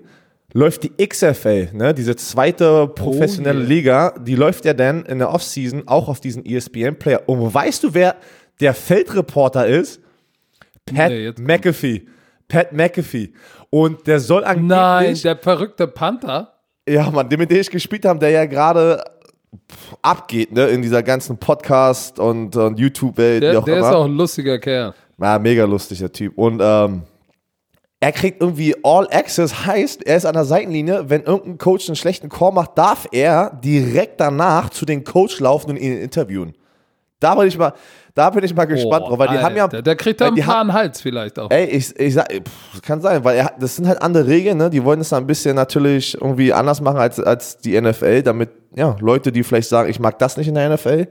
[0.53, 3.69] läuft die XFL, ne, diese zweite professionelle yeah.
[3.69, 7.23] Liga, die läuft ja dann in der Offseason auch auf diesen ESPN-Player.
[7.27, 8.17] Und weißt du, wer
[8.61, 10.01] der Feldreporter ist?
[10.85, 12.03] Pat Nee, McAfee.
[12.49, 13.33] Pat McAfee.
[13.71, 14.69] Und der soll angeblich...
[14.69, 16.53] Nein, der verrückte Panther.
[16.87, 19.03] Ja, Mann, den mit dem ich gespielt habe, der ja gerade
[20.03, 23.43] abgeht, ne, in dieser ganzen Podcast- und, und YouTube-Welt.
[23.43, 24.95] wie Der, der ist auch ein lustiger Kerl.
[25.23, 26.37] Ja, mega lustig, der Typ.
[26.37, 27.03] Und ähm,
[28.01, 31.97] er kriegt irgendwie All Access, heißt, er ist an der Seitenlinie, wenn irgendein Coach einen
[31.97, 36.53] schlechten Call macht, darf er direkt danach zu den Coach laufen und ihn interviewen.
[37.21, 37.73] Da bin ich mal,
[38.17, 39.63] da bin ich mal gespannt Oh, drauf, weil die haben ja.
[39.63, 41.49] Alter, Der kriegt da einen die haben- Hals vielleicht auch.
[41.53, 44.69] Ey, ich, ich sag, pff, kann sein, weil er, das sind halt andere Regeln, ne?
[44.69, 48.97] Die wollen es ein bisschen natürlich irgendwie anders machen als, als die NFL, damit, ja,
[48.99, 51.07] Leute, die vielleicht sagen, ich mag das nicht in der NFL,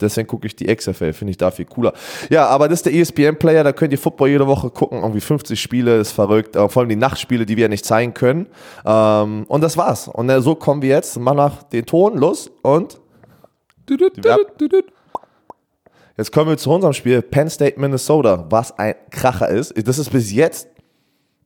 [0.00, 1.92] deswegen gucke ich die XFL, finde ich da viel cooler.
[2.30, 5.60] Ja, aber das ist der ESPN-Player, da könnt ihr Football jede Woche gucken, irgendwie 50
[5.60, 8.46] Spiele, ist verrückt, äh, vor allem die Nachtspiele, die wir nicht zeigen können.
[8.84, 10.08] Ähm, und das war's.
[10.08, 13.00] Und äh, so kommen wir jetzt, mach nach den Ton, los und
[14.24, 14.36] Ja.
[16.16, 19.74] Jetzt kommen wir zu unserem Spiel Penn State, Minnesota, was ein Kracher ist.
[19.86, 20.68] Das ist bis jetzt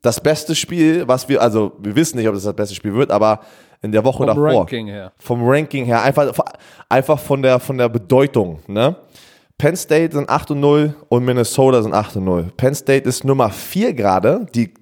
[0.02, 3.10] das beste Spiel, was wir, also wir wissen nicht, ob das das beste Spiel wird,
[3.10, 3.40] aber
[3.82, 4.60] in der Woche Vom davor.
[4.60, 5.12] Ranking her.
[5.18, 6.32] Vom Ranking her, einfach,
[6.88, 8.60] einfach von, der, von der Bedeutung.
[8.66, 8.96] Ne?
[9.56, 12.52] Penn State sind 8 und 0 und Minnesota sind 8 und 0.
[12.56, 14.72] Penn State ist Nummer 4 gerade, die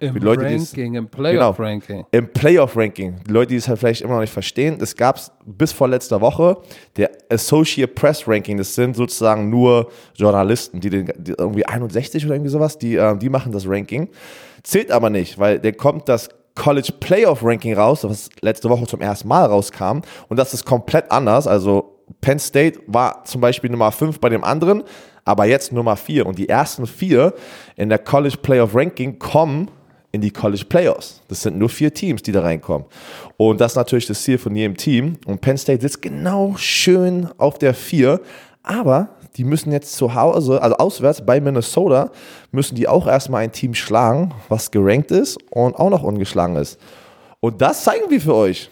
[0.00, 1.16] Im Die Leute, es- Ranking, im Genau.
[1.52, 2.04] Playoff-Ranking.
[2.10, 3.20] im Playoff-Ranking.
[3.26, 6.20] Die Leute, die es halt vielleicht immer noch nicht verstehen, es gab bis vor letzter
[6.20, 6.58] Woche
[6.96, 8.56] der Associate Press Ranking.
[8.58, 13.16] Das sind sozusagen nur Journalisten, die, den, die irgendwie 61 oder irgendwie sowas, die, äh,
[13.16, 14.08] die machen das Ranking.
[14.62, 19.00] Zählt aber nicht, weil der kommt das College Playoff Ranking raus, was letzte Woche zum
[19.00, 20.00] ersten Mal rauskam.
[20.28, 21.46] Und das ist komplett anders.
[21.46, 24.82] Also Penn State war zum Beispiel Nummer 5 bei dem anderen,
[25.24, 26.24] aber jetzt Nummer 4.
[26.24, 27.34] Und die ersten vier
[27.76, 29.70] in der College Playoff Ranking kommen
[30.16, 31.22] in die College Playoffs.
[31.28, 32.86] Das sind nur vier Teams, die da reinkommen.
[33.36, 35.18] Und das ist natürlich das Ziel von jedem Team.
[35.26, 38.20] Und Penn State sitzt genau schön auf der 4.
[38.62, 42.10] Aber die müssen jetzt zu Hause, also auswärts bei Minnesota,
[42.50, 46.78] müssen die auch erstmal ein Team schlagen, was gerankt ist und auch noch ungeschlagen ist.
[47.40, 48.70] Und das zeigen wir für euch.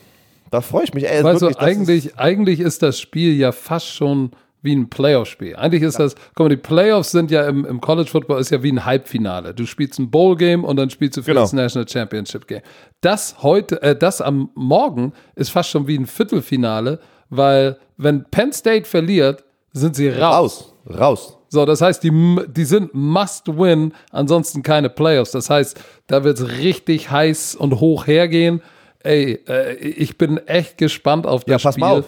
[0.51, 1.09] Da freue ich mich.
[1.09, 4.31] Ey, du, wirklich, das ist- eigentlich, eigentlich ist das Spiel ja fast schon
[4.65, 5.55] wie ein Playoff-Spiel.
[5.57, 8.63] Eigentlich ist das, guck mal, die Playoffs sind ja im, im College Football ist ja
[8.63, 9.55] wie ein Halbfinale.
[9.55, 11.43] Du spielst ein Bowl-Game und dann spielst du für Genau.
[11.43, 12.63] das National Championship Game.
[13.01, 16.99] Das heute, äh, das am Morgen ist fast schon wie ein Viertelfinale,
[17.31, 20.73] weil wenn Penn State verliert, sind sie raus.
[20.87, 20.99] raus.
[20.99, 21.39] Raus.
[21.49, 22.11] So, das heißt, die,
[22.49, 25.31] die sind must win, ansonsten keine Playoffs.
[25.31, 28.61] Das heißt, da wird es richtig heiß und hoch hergehen.
[29.03, 31.81] Ey, äh, ich bin echt gespannt auf das Ja, pass Spiel.
[31.87, 32.05] mal auf.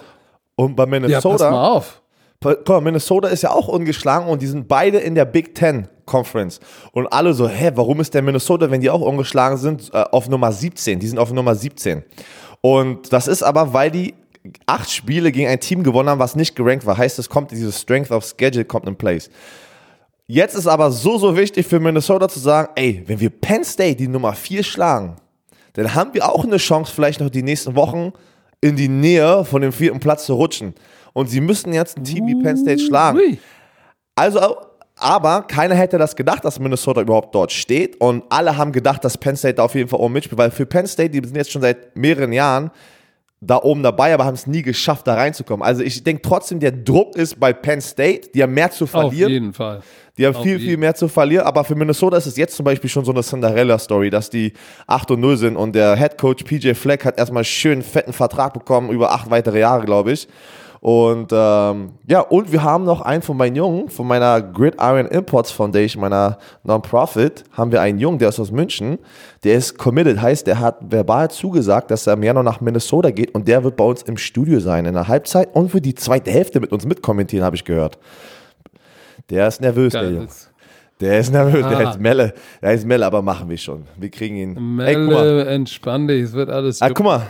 [0.57, 2.01] Und bei Ja, pass Minnesota, mal auf.
[2.43, 6.61] Mal, Minnesota ist ja auch ungeschlagen und die sind beide in der Big Ten Conference.
[6.93, 10.29] Und alle so, hä, warum ist der Minnesota, wenn die auch ungeschlagen sind, äh, auf
[10.29, 10.99] Nummer 17?
[11.01, 12.05] Die sind auf Nummer 17.
[12.61, 14.15] Und das ist aber, weil die
[14.67, 16.97] acht Spiele gegen ein Team gewonnen haben, was nicht gerankt war.
[16.97, 19.31] Heißt, es kommt dieses Strength of Schedule kommt in place.
[20.29, 23.97] Jetzt ist aber so, so wichtig für Minnesota zu sagen, ey, wenn wir Penn State
[23.97, 25.17] die Nummer 4 schlagen,
[25.75, 28.13] dann haben wir auch eine Chance, vielleicht noch die nächsten Wochen
[28.61, 30.75] in die Nähe von dem vierten Platz zu rutschen.
[31.17, 33.39] Und sie müssen jetzt ein Team wie Penn State schlagen.
[34.15, 34.57] Also,
[34.99, 37.99] aber keiner hätte das gedacht, dass Minnesota überhaupt dort steht.
[38.01, 40.39] Und alle haben gedacht, dass Penn State da auf jeden Fall oben mitspielt.
[40.39, 42.71] Weil für Penn State, die sind jetzt schon seit mehreren Jahren
[43.41, 45.65] da oben dabei, aber haben es nie geschafft, da reinzukommen.
[45.65, 48.31] Also ich denke trotzdem, der Druck ist bei Penn State.
[48.35, 49.31] Die haben mehr zu Auf verlieren.
[49.33, 49.81] jeden Fall.
[50.19, 52.57] Die haben Auf viel, jeden- viel mehr zu verlieren, aber für Minnesota ist es jetzt
[52.57, 54.55] zum Beispiel schon so eine Cinderella-Story, dass die
[54.87, 58.55] 8 und 0 sind und der Head Coach PJ Fleck hat erstmal schön fetten Vertrag
[58.55, 60.27] bekommen, über acht weitere Jahre, glaube ich.
[60.87, 65.51] Und ähm, ja, und wir haben noch einen von meinen Jungen, von meiner Gridiron Imports
[65.51, 68.99] Foundation, meiner Non-Profit, haben wir einen Jungen, der ist aus München,
[69.43, 73.35] der ist committed, heißt, der hat verbal zugesagt, dass er im Januar nach Minnesota geht
[73.35, 76.31] und der wird bei uns im Studio sein in der Halbzeit und für die zweite
[76.31, 77.99] Hälfte mit uns mitkommentieren, habe ich gehört.
[79.29, 80.15] Der ist nervös, der Geil.
[80.15, 80.29] Junge.
[81.01, 81.87] Der ist nervös, der Ah.
[81.89, 82.33] heißt Melle.
[82.63, 83.83] Der heißt Melle, aber machen wir schon.
[83.97, 84.79] Wir kriegen ihn.
[84.79, 84.97] Ey.
[84.97, 87.23] Melle, entspann dich, es wird alles Ah, guck mal.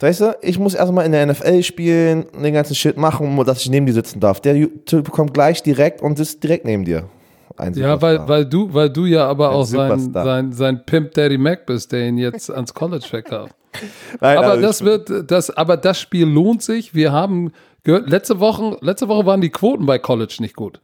[0.00, 3.70] Weißt du, ich muss erstmal in der NFL spielen, den ganzen Shit machen, dass ich
[3.70, 4.40] neben dir sitzen darf.
[4.40, 7.08] Der Typ kommt gleich direkt und sitzt direkt neben dir.
[7.56, 11.38] Ein Ja, weil, weil, du, weil du ja aber auch sein, sein, sein Pimp Daddy
[11.38, 13.54] Mac bist, der ihn jetzt ans College verkauft.
[14.20, 16.94] Nein, Aber also das wird, das, aber das Spiel lohnt sich.
[16.94, 20.80] Wir haben gehört, letzte Woche, letzte Woche waren die Quoten bei College nicht gut.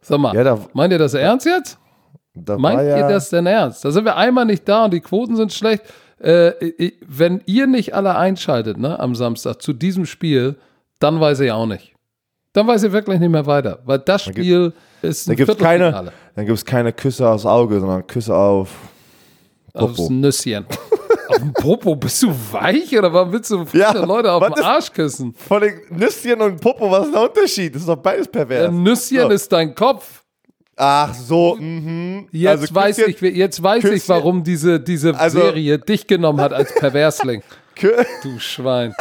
[0.00, 1.78] Sag mal, Ja, da- meint ihr das ernst jetzt?
[2.34, 3.84] da Meint ja, ihr das denn ernst?
[3.84, 5.82] Da sind wir einmal nicht da und die Quoten sind schlecht.
[6.22, 10.56] Äh, wenn ihr nicht alle einschaltet, ne, am Samstag zu diesem Spiel,
[11.00, 11.94] dann weiß ich auch nicht.
[12.52, 15.48] Dann weiß ich wirklich nicht mehr weiter, weil das gibt- Spiel ist Da ein gibt
[15.50, 18.68] es keine, dann gibt's keine Küsse aufs Auge, sondern Küsse auf
[19.74, 20.12] Aufs Popo.
[20.12, 20.66] Nüsschen.
[21.28, 24.52] auf dem Popo, bist du weich oder warum willst du Ja, viele Leute auf den
[24.52, 25.34] ist- Arsch küssen?
[25.34, 27.74] Von den Nüsschen und Popo, was ist der Unterschied?
[27.74, 28.68] Das ist doch beides pervers.
[28.68, 29.28] Ein Nüsschen So.
[29.30, 30.21] ist dein Kopf.
[30.76, 32.28] Ach so, mhm.
[32.32, 36.06] Jetzt Also weiß Küsschen- ich, jetzt weiß ich, Küsschen- warum diese, diese Also- Serie dich
[36.06, 37.42] genommen hat als Perversling.
[38.22, 38.94] Du Schwein.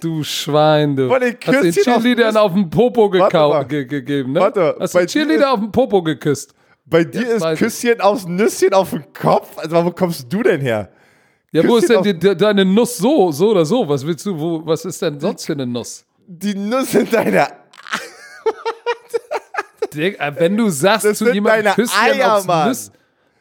[0.00, 1.08] Du Schwein, du.
[1.08, 4.40] Den Hast den Küsschen auf Cheerleadern Nüss- auf den Popo ge gegeben, ne?
[4.40, 6.54] Warte, Hast den Cheerleader auf den Popo geküsst.
[6.86, 7.66] Bei dir Jetzt ist weiß ich.
[7.66, 9.58] Küsschen aufs Nüsschen auf den Kopf?
[9.58, 10.90] Also, wo kommst du denn her?
[11.52, 13.86] Ja, wo ist Küsschen denn die, de- deine Nuss so, so oder so?
[13.88, 16.04] Was willst du, wo, was ist denn sonst für eine Nuss?
[16.26, 17.48] Die Nuss in deiner.
[19.98, 22.76] Äh, wenn du sagst Das zu jemandem Küsschen Eier, aufs Mann.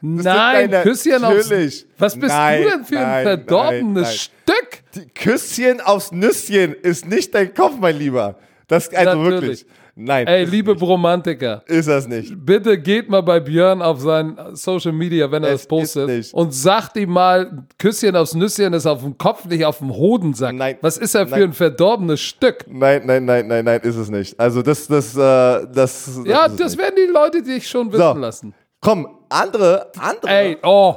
[0.01, 1.85] Nein, deine- Küsschen aufs Natürlich.
[1.97, 4.15] Was bist Nein, du denn für ein nein, verdorbenes nein.
[4.15, 4.83] Stück?
[4.95, 8.35] Die Küsschen aufs Nüsschen ist nicht dein Kopf, mein Lieber.
[8.67, 9.41] Das, also Natürlich.
[9.41, 9.65] wirklich.
[9.99, 12.31] Nein, Ey, liebe Bromantiker, ist das nicht.
[12.45, 16.15] bitte geht mal bei Björn auf sein Social Media, wenn er Es das postet, ist
[16.17, 16.33] nicht.
[16.35, 20.53] und sagt ihm mal, Küsschen aufs Nüsschen ist auf dem Kopf, nicht auf dem Hodensack.
[20.53, 20.77] Nein.
[20.81, 21.43] Was ist er für Nein.
[21.45, 22.63] ein verdorbenes Stück?
[22.67, 24.39] Nein, nein, nein, nein, nein, ist es nicht.
[24.39, 25.65] Also, das, das, äh, das.
[25.73, 26.77] das Ja, das nicht.
[26.77, 28.13] werden die Leute dich schon wissen So.
[28.19, 28.53] lassen.
[28.81, 30.31] Komm, andere, andere.
[30.31, 30.93] Ey, oh,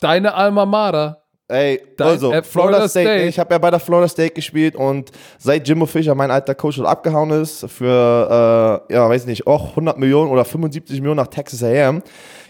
[0.00, 1.19] deine Alma Mater.
[1.50, 2.42] Ey, Dein- also, äh, Florida,
[2.78, 3.06] Florida State.
[3.08, 3.22] State.
[3.28, 6.78] Ich habe ja bei der Florida State gespielt und seit Jimbo Fischer, mein alter Coach,
[6.80, 11.62] abgehauen ist für, äh, ja, weiß nicht, auch 100 Millionen oder 75 Millionen nach Texas
[11.62, 12.02] A&M,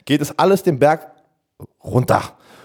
[0.04, 1.06] geht es alles den Berg
[1.82, 2.22] runter.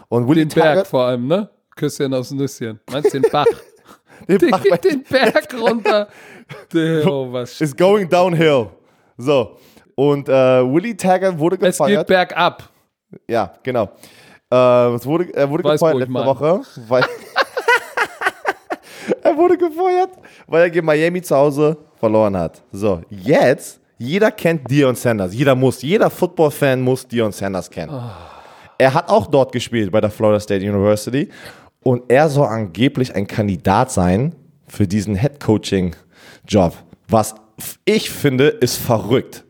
[0.09, 1.49] Und Willie Den Berg Taggart, vor allem, ne?
[1.75, 2.79] Küsschen aufs Nüsschen.
[2.91, 3.45] Meinst du den Bach?
[4.27, 6.07] den Der Bach geht den Berg runter.
[6.73, 7.59] Der, oh, was.
[7.61, 8.67] is going downhill.
[9.17, 9.57] So.
[9.95, 12.07] Und äh, Willie Taggart wurde Es geht gefeiert.
[12.07, 12.69] bergab.
[13.27, 13.89] Ja, genau.
[14.51, 16.25] Äh, es wurde, er wurde Weiß, gefeuert letzte meine.
[16.27, 16.61] Woche.
[16.87, 17.03] Weil
[19.23, 20.09] er wurde gefeuert,
[20.47, 22.61] weil er gegen Miami zu Hause verloren hat.
[22.71, 25.33] So, jetzt, jeder kennt Dion Sanders.
[25.33, 27.93] Jeder muss, jeder Football-Fan muss Dion Sanders kennen.
[28.77, 31.29] Er hat auch dort gespielt bei der Florida State University.
[31.81, 34.35] Und er soll angeblich ein Kandidat sein
[34.67, 36.73] für diesen Head-Coaching-Job.
[37.07, 37.35] Was
[37.85, 39.43] ich finde, ist verrückt.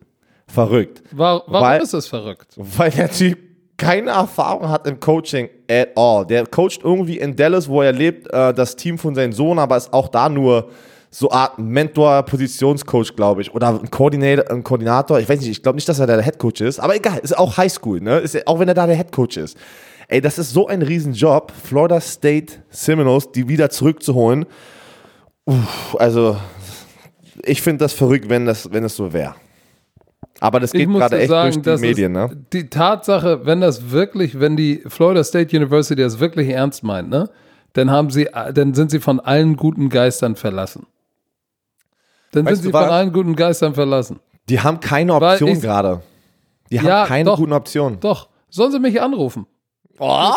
[0.47, 1.01] Verrückt.
[1.11, 2.53] War, warum Weil- ist das verrückt?
[2.57, 3.39] Weil der Typ
[3.77, 6.25] keine Erfahrung hat im Coaching at all.
[6.25, 9.77] Der coacht irgendwie in Dallas, wo er lebt, äh, das Team von seinem Sohn, aber
[9.77, 10.69] ist auch da nur
[11.09, 13.53] so Art Mentor, Positionscoach, glaube ich.
[13.53, 15.19] Oder ein Koordinator, ein Koordinator.
[15.19, 17.37] Ich weiß nicht, ich glaube nicht, dass er da der Headcoach ist, aber egal, ist
[17.37, 18.19] auch Highschool, ne?
[18.19, 19.57] Ist, auch wenn er da der Headcoach ist.
[20.07, 24.45] Ey, das ist so ein Riesenjob, Florida State Seminoles, die wieder zurückzuholen.
[25.45, 26.37] Uff, also,
[27.43, 29.35] ich finde das verrückt, wenn das, wenn es so wäre.
[30.39, 32.29] Aber das geht gerade echt sagen, durch die Medien, ne?
[32.51, 37.29] Die Tatsache, wenn das wirklich, wenn die Florida State University das wirklich ernst meint, ne?
[37.73, 40.87] Dann haben sie, dann sind sie von allen guten Geistern verlassen.
[42.31, 44.19] Dann weißt sind sie von allen guten Geistern verlassen.
[44.49, 46.01] Die haben keine Option gerade.
[46.71, 47.99] Die haben ja, keine doch, guten Optionen.
[47.99, 49.45] Doch, sollen sie mich anrufen.
[49.97, 50.31] Oh.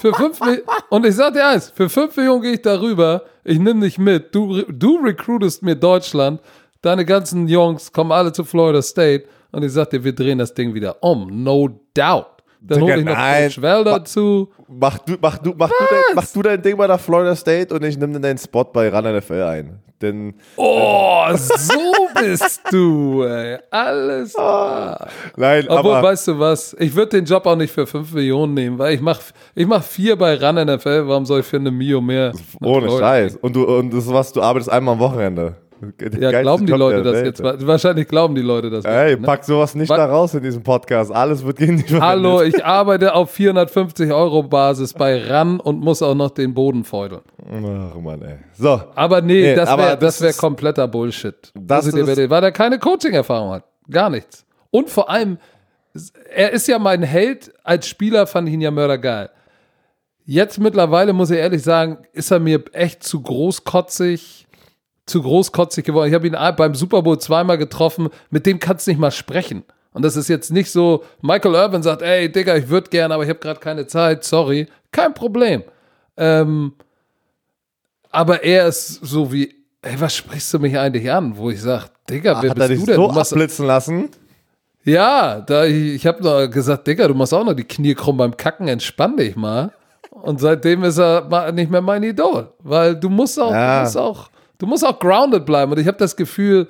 [0.00, 3.22] Für, fünf, für fünf und ich sag dir eins, für fünf Millionen gehe ich darüber,
[3.44, 6.40] ich nehme dich mit, du, du recruitest mir Deutschland,
[6.84, 10.54] deine ganzen Jungs kommen alle zu Florida State und ich sag dir, wir drehen das
[10.54, 12.26] Ding wieder um, no doubt.
[12.66, 13.50] Dann hole ich noch nein.
[13.50, 14.48] Coach dazu.
[14.68, 17.74] Mach du, mach, du, mach, du dein, mach du dein Ding bei der Florida State
[17.74, 19.82] und ich nehme deinen Spot bei Run NFL ein.
[20.00, 23.58] Denn, oh, so bist du, ey.
[23.70, 24.96] Alles ah.
[24.96, 25.08] klar.
[25.36, 26.74] Nein, Obwohl, aber, weißt du was?
[26.78, 29.22] Ich würde den Job auch nicht für 5 Millionen nehmen, weil ich mache
[29.54, 31.06] ich mach vier bei Run NFL.
[31.06, 32.32] Warum soll ich für eine Mio mehr?
[32.62, 33.36] Ohne Scheiß.
[33.36, 35.56] Und du, und das was, du arbeitest einmal am Wochenende.
[36.18, 37.26] Ja, glauben die Leute das Welt.
[37.26, 37.42] jetzt?
[37.66, 38.84] Wahrscheinlich glauben die Leute das.
[38.84, 39.26] Ey, nicht, ne?
[39.26, 39.96] pack sowas nicht Was?
[39.96, 41.12] da raus in diesem Podcast.
[41.12, 46.02] Alles wird gegen die Hallo, ich arbeite auf 450 Euro Basis bei RAN und muss
[46.02, 47.22] auch noch den Boden feudeln.
[47.46, 48.38] Ach Mann, ey.
[48.52, 48.80] So.
[48.94, 51.52] Aber nee, nee das wäre das wär kompletter Bullshit.
[51.54, 53.64] Das ist, dir, weil er keine Coaching-Erfahrung hat.
[53.90, 54.44] Gar nichts.
[54.70, 55.38] Und vor allem,
[56.34, 57.52] er ist ja mein Held.
[57.62, 59.30] Als Spieler fand ich ihn ja mördergeil.
[60.26, 64.46] Jetzt mittlerweile, muss ich ehrlich sagen, ist er mir echt zu großkotzig
[65.06, 66.08] zu großkotzig geworden.
[66.08, 69.64] Ich habe ihn beim Super Bowl zweimal getroffen, mit dem kannst du nicht mal sprechen.
[69.92, 73.22] Und das ist jetzt nicht so, Michael Irvin sagt, ey, Digga, ich würde gerne, aber
[73.22, 74.66] ich habe gerade keine Zeit, sorry.
[74.90, 75.62] Kein Problem.
[76.16, 76.72] Ähm,
[78.10, 81.36] aber er ist so wie, ey, was sprichst du mich eigentlich an?
[81.36, 82.96] Wo ich sage, Digga, wer Hat bist du denn?
[82.96, 84.08] so du abblitzen lassen?
[84.84, 88.16] Ja, da, ich, ich habe noch gesagt, Digga, du machst auch noch die Knie krumm
[88.16, 89.72] beim Kacken, entspann dich mal.
[90.10, 93.78] Und seitdem ist er nicht mehr mein Idol, weil du musst auch, ja.
[93.78, 94.28] du musst auch
[94.64, 95.72] Du musst auch grounded bleiben.
[95.72, 96.68] Und ich habe das Gefühl,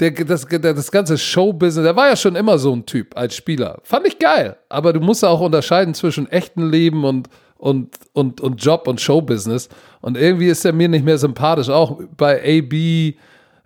[0.00, 3.36] der, das, der, das ganze Showbusiness, der war ja schon immer so ein Typ als
[3.36, 3.78] Spieler.
[3.84, 4.56] Fand ich geil.
[4.68, 9.68] Aber du musst auch unterscheiden zwischen echtem Leben und, und, und, und Job und Showbusiness.
[10.00, 11.68] Und irgendwie ist er mir nicht mehr sympathisch.
[11.68, 12.72] Auch bei AB,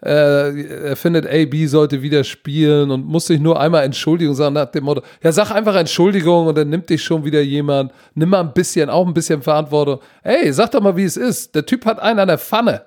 [0.05, 4.67] äh, er findet, AB sollte wieder spielen und muss sich nur einmal Entschuldigung sagen nach
[4.67, 7.93] dem Motto, ja, sag einfach Entschuldigung und dann nimmt dich schon wieder jemand.
[8.15, 10.01] Nimm mal ein bisschen, auch ein bisschen Verantwortung.
[10.23, 11.55] Ey, sag doch mal, wie es ist.
[11.55, 12.83] Der Typ hat einen an der Pfanne.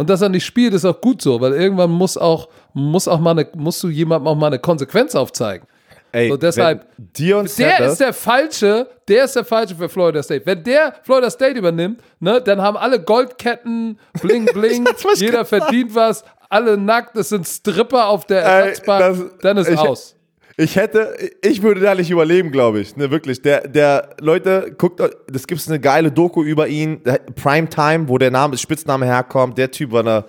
[0.00, 3.20] Und dass er nicht spielt, ist auch gut so, weil irgendwann muss auch, muss auch
[3.20, 5.66] mal eine, musst du jemandem auch mal eine Konsequenz aufzeigen.
[6.10, 10.46] Ey, so deshalb, der ist der falsche, der ist der falsche für Florida State.
[10.46, 16.24] Wenn der Florida State übernimmt, ne, dann haben alle Goldketten, bling bling, jeder verdient was,
[16.48, 20.16] alle nackt, es sind Stripper auf der Ersatzbank, dann ist ich, aus.
[20.60, 22.94] Ich hätte, ich würde da nicht überleben, glaube ich.
[22.94, 23.40] Ne, wirklich.
[23.40, 27.00] Der, der, Leute, guckt, das gibt eine geile Doku über ihn,
[27.34, 29.56] Primetime, wo der Name, Spitzname herkommt.
[29.56, 30.24] Der Typ war eine,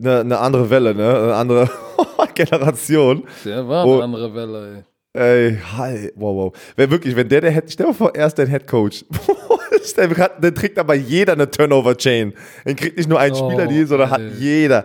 [0.00, 1.06] eine, eine andere Welle, ne?
[1.06, 1.70] Eine andere
[2.34, 3.24] Generation.
[3.44, 4.82] Der war eine oh, andere Welle, ey.
[5.14, 6.52] Ey, hi, wow, wow.
[6.74, 9.04] Wenn wirklich, wenn der der Head, stell dir vor, er ist dein Head Coach.
[10.42, 12.32] der trägt aber jeder eine Turnover-Chain.
[12.64, 14.14] Den kriegt nicht nur ein oh, Spieler die, sondern ey.
[14.14, 14.84] hat jeder.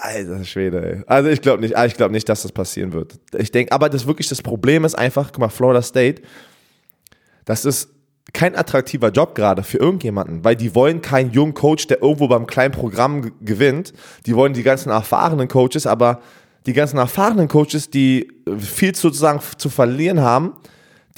[0.00, 1.02] Alter Schwede, ey.
[1.06, 3.18] Also ich glaube nicht, ich glaube nicht, dass das passieren wird.
[3.36, 6.22] Ich denke, aber das wirklich das Problem ist einfach, guck mal, Florida State,
[7.44, 7.90] das ist
[8.32, 12.46] kein attraktiver Job gerade für irgendjemanden, weil die wollen keinen jungen Coach, der irgendwo beim
[12.46, 13.92] kleinen Programm gewinnt.
[14.26, 16.20] Die wollen die ganzen erfahrenen Coaches, aber
[16.66, 20.52] die ganzen erfahrenen Coaches, die viel sozusagen zu verlieren haben,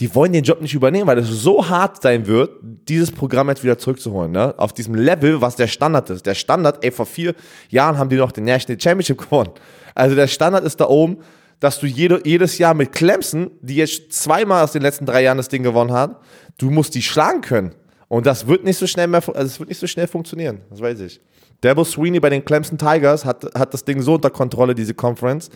[0.01, 2.51] die wollen den Job nicht übernehmen, weil es so hart sein wird,
[2.89, 4.33] dieses Programm jetzt wieder zurückzuholen.
[4.33, 4.55] Ne?
[4.59, 6.25] Auf diesem Level, was der Standard ist.
[6.25, 7.35] Der Standard, ey, vor vier
[7.69, 9.51] Jahren haben die noch den National Championship gewonnen.
[9.95, 11.19] Also der Standard ist da oben,
[11.61, 15.37] dass du jede, jedes Jahr mit Clemson, die jetzt zweimal aus den letzten drei Jahren
[15.37, 16.17] das Ding gewonnen hat,
[16.57, 17.75] du musst die schlagen können.
[18.09, 20.63] Und das wird nicht so schnell mehr, also es wird nicht so schnell funktionieren.
[20.71, 21.21] Das weiß ich.
[21.63, 25.51] Debo Sweeney bei den Clemson Tigers hat, hat das Ding so unter Kontrolle, diese Conference.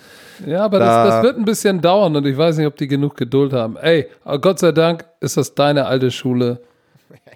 [0.46, 2.88] Ja, aber da das, das, wird ein bisschen dauern und ich weiß nicht, ob die
[2.88, 3.76] genug Geduld haben.
[3.76, 4.08] Ey,
[4.40, 6.60] Gott sei Dank ist das deine alte Schule.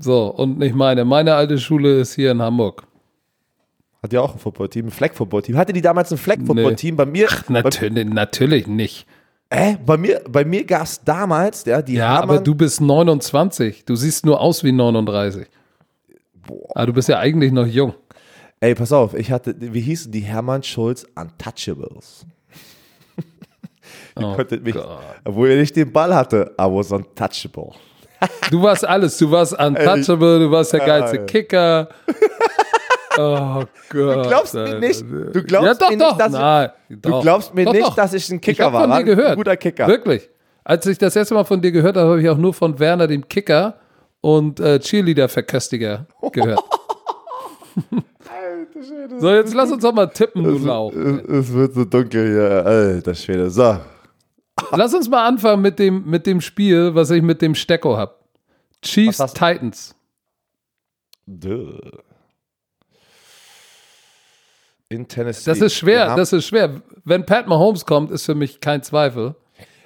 [0.00, 1.04] So, und nicht meine.
[1.04, 2.84] Meine alte Schule ist hier in Hamburg.
[4.00, 5.56] Hat ja auch ein Footballteam, ein Flag-Football-Team.
[5.56, 6.94] Hatte die damals ein Flag-Football-Team?
[6.94, 6.96] Nee.
[6.96, 7.26] Bei mir.
[7.28, 9.08] Ach, natürlich, bei, natürlich nicht.
[9.50, 13.84] Äh, bei mir, bei mir gab es damals, ja, die Ja, aber du bist 29.
[13.86, 15.48] Du siehst nur aus wie 39.
[16.46, 16.76] Boah.
[16.76, 17.94] Aber du bist ja eigentlich noch jung.
[18.60, 22.26] Ey, pass auf, ich hatte, wie hießen die Hermann Schulz Untouchables?
[24.20, 24.98] Oh konntet mich, Gott.
[25.24, 27.70] obwohl er nicht den Ball hatte, I was untouchable.
[28.50, 29.16] Du warst alles.
[29.16, 31.24] Du warst untouchable, du warst der geilste.
[31.26, 31.88] Kicker.
[33.20, 34.24] Oh Gott.
[34.24, 36.08] Du glaubst mir nicht, du glaubst ja, doch, mir doch.
[36.10, 37.22] nicht, dass ich- Nein, Du doch.
[37.22, 38.88] glaubst mir Doch, nicht, dass ich ein Ich Kicker habe war.
[38.88, 39.30] von dir gehört.
[39.30, 39.88] Ein guter Kicker.
[39.88, 40.30] Wirklich.
[40.62, 43.08] Als ich das erste Mal von dir gehört habe, habe ich auch nur von Werner,
[43.08, 43.74] dem Kicker
[44.20, 46.60] und äh, Cheerleader-Verköstiger gehört.
[49.18, 50.92] So, jetzt lass uns doch mal tippen, du Lauch.
[50.92, 52.66] Es, es wird so dunkel hier.
[52.66, 53.50] Alter Schwede.
[53.50, 53.78] So.
[54.72, 58.14] Lass uns mal anfangen mit dem, mit dem Spiel, was ich mit dem Stecko habe.
[58.82, 59.94] Chiefs Titans.
[61.26, 61.78] Duh.
[64.88, 65.50] In Tennessee.
[65.50, 66.80] Das ist schwer, haben- das ist schwer.
[67.04, 69.34] Wenn Pat Mahomes kommt, ist für mich kein Zweifel.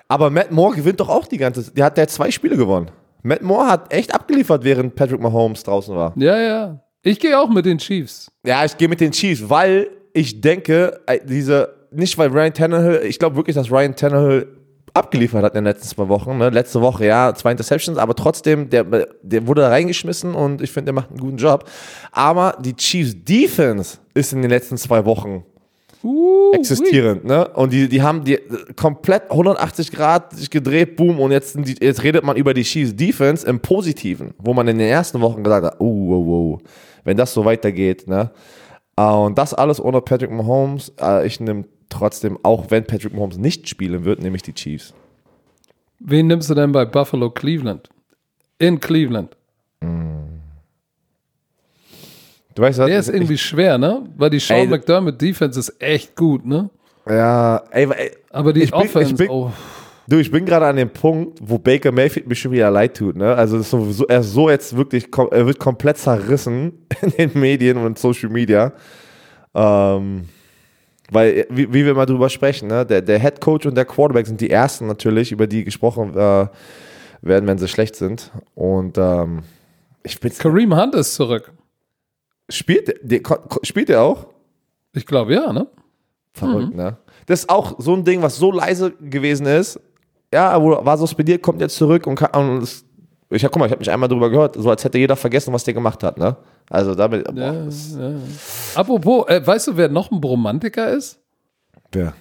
[0.08, 2.90] Aber Matt Moore gewinnt doch auch die ganze Der hat der hat zwei Spiele gewonnen.
[3.22, 6.12] Matt Moore hat echt abgeliefert, während Patrick Mahomes draußen war.
[6.16, 6.80] Ja, ja.
[7.05, 8.30] Ich gehe auch mit den Chiefs.
[8.44, 13.03] Ja, ich gehe mit den Chiefs, weil ich denke, äh, diese, nicht weil Ryan Tannehill,
[13.05, 14.46] ich glaube wirklich, dass Ryan Tannehill
[14.94, 16.38] abgeliefert hat in den letzten zwei Wochen.
[16.38, 16.50] Ne?
[16.50, 18.84] Letzte Woche, ja, zwei Interceptions, aber trotzdem, der,
[19.22, 21.68] der wurde da reingeschmissen und ich finde, der macht einen guten Job.
[22.12, 25.44] Aber die Chiefs Defense ist in den letzten zwei Wochen
[26.05, 27.46] Uh, existierend, ne?
[27.50, 28.36] Und die, die haben die
[28.74, 33.46] komplett 180 Grad sich gedreht, boom, und jetzt, jetzt redet man über die Chiefs Defense
[33.46, 36.59] im Positiven, wo man in den ersten Wochen gesagt hat, oh, oh, oh,
[37.05, 38.30] wenn das so weitergeht, ne?
[38.96, 40.92] Äh, Und das alles ohne Patrick Mahomes.
[41.00, 44.94] Äh, Ich nehme trotzdem, auch wenn Patrick Mahomes nicht spielen wird, nehme ich die Chiefs.
[46.00, 47.88] Wen nimmst du denn bei Buffalo Cleveland?
[48.59, 49.36] In Cleveland.
[52.55, 52.86] Du weißt was?
[52.86, 54.03] Der ist irgendwie schwer, ne?
[54.16, 56.68] Weil die Sean Ey, McDermott Defense ist echt gut, ne?
[57.09, 59.50] ja, ey, ey, Aber die Ich bin- ich Offense, bin- oh,
[60.12, 63.16] Du, ich bin gerade an dem Punkt, wo Baker Mayfield mir schon wieder leid tut.
[63.16, 63.34] Ne?
[63.34, 67.78] Also ist so, er ist so jetzt wirklich, er wird komplett zerrissen in den Medien
[67.78, 68.74] und Social Media.
[69.54, 70.28] Ähm,
[71.10, 72.84] weil, wie, wie wir mal drüber sprechen, ne?
[72.84, 76.46] der, der Head Coach und der Quarterback sind die ersten natürlich, über die gesprochen äh,
[77.22, 78.30] werden, wenn sie schlecht sind.
[78.54, 79.44] Und ähm,
[80.02, 81.54] ich bin Kareem Hunt ist zurück.
[82.50, 84.26] spielt, der, der, spielt er auch?
[84.92, 85.68] Ich glaube, ja, ne?
[86.34, 86.98] Verrückt, ne?
[87.24, 89.80] Das ist auch so ein Ding, was so leise gewesen ist.
[90.33, 92.30] Ja, wo war suspendiert, kommt jetzt zurück und kann.
[92.33, 92.85] Und es,
[93.30, 95.53] ich hab, guck mal, ich habe mich einmal drüber gehört, so als hätte jeder vergessen,
[95.53, 96.37] was der gemacht hat, ne?
[96.70, 97.24] Also damit.
[97.26, 98.14] Boah, Ja, ja.
[98.74, 101.18] Apropos, äh, weißt du, wer noch ein Bromantiker ist?
[101.93, 102.12] wer?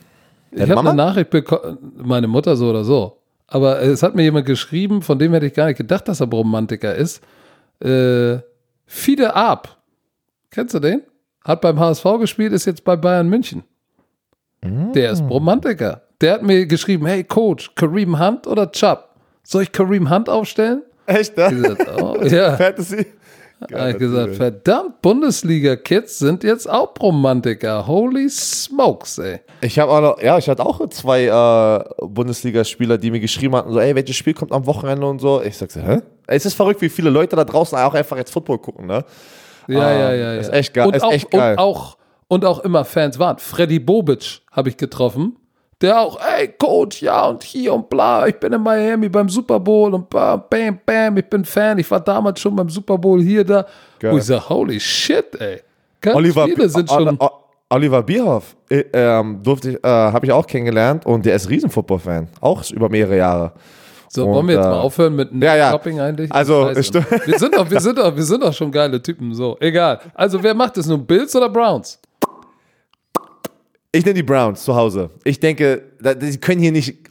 [0.51, 0.97] Ich Deine habe eine?
[0.97, 3.17] Nachricht bekommen, meine Mutter so oder so.
[3.47, 6.27] Aber es hat mir jemand geschrieben, von dem hätte ich gar nicht gedacht, dass er
[6.27, 7.21] Bromantiker ist.
[7.81, 8.39] Äh,
[8.85, 9.77] Fide Ab.
[10.49, 11.03] Kennst du den?
[11.45, 13.63] Hat beim HSV gespielt, ist jetzt bei Bayern München.
[14.63, 15.13] Der Mm.
[15.13, 16.01] ist Bromantiker.
[16.21, 19.09] Der hat mir geschrieben, hey Coach, Kareem Hunt oder Chubb?
[19.43, 20.83] Soll ich Kareem Hunt aufstellen?
[21.07, 21.49] Echt, ne?
[21.49, 22.55] gesagt, oh, ja.
[22.57, 23.07] Fantasy?
[23.73, 27.85] Habe ich gesagt, verdammt, Bundesliga-Kids sind jetzt auch Bromantiker.
[27.85, 29.39] Holy smokes, ey.
[29.61, 33.71] Ich habe auch noch, ja, ich hatte auch zwei äh, Bundesligaspieler, die mir geschrieben hatten,
[33.71, 35.41] so, ey, welches Spiel kommt am Wochenende und so.
[35.43, 36.01] Ich sag so, hä?
[36.25, 39.05] Es ist verrückt, wie viele Leute da draußen auch einfach jetzt Football gucken, ne?
[39.67, 40.39] Ja, Ah, ja, ja, ja.
[40.39, 41.51] ist echt geil, Und, ist auch, echt geil.
[41.53, 41.97] Und, auch,
[42.29, 43.37] und auch immer Fans waren.
[43.37, 45.35] Freddy Bobic habe ich getroffen.
[45.81, 49.59] Der auch, ey, Coach, ja, und hier und bla, ich bin in Miami beim Super
[49.59, 51.79] Bowl und bam, bam, bam, ich bin Fan.
[51.79, 53.65] Ich war damals schon beim Super Bowl hier, da.
[53.99, 54.13] Geil.
[54.13, 55.61] Wo ich sage, holy shit, ey.
[55.99, 57.17] Ganz Oliver, viele sind schon.
[57.69, 62.27] Oliver Bierhoff äh, ähm, durfte ich, äh, habe ich auch kennengelernt und der ist Riesen-Football-Fan,
[62.41, 63.53] auch über mehrere Jahre.
[64.09, 65.71] So, und, wollen wir jetzt äh, mal aufhören mit ja, ja.
[65.71, 66.29] Shopping eigentlich?
[66.33, 69.55] Also, wir sind doch, wir sind doch, wir sind doch schon geile Typen, so.
[69.61, 70.01] Egal.
[70.13, 71.05] Also, wer macht das nun?
[71.05, 71.97] Bills oder Browns?
[73.91, 75.09] Ich nehme die Browns zu Hause.
[75.23, 77.09] Ich denke, die können hier nicht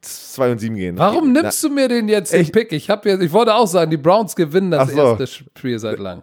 [0.00, 0.98] 2 und 7 gehen.
[0.98, 2.72] Warum nimmst du mir den jetzt, den Ich- Pick?
[2.72, 4.98] Ich, hab jetzt, ich wollte auch sagen, die Browns gewinnen das so.
[5.18, 6.22] erste Spiel seit langem.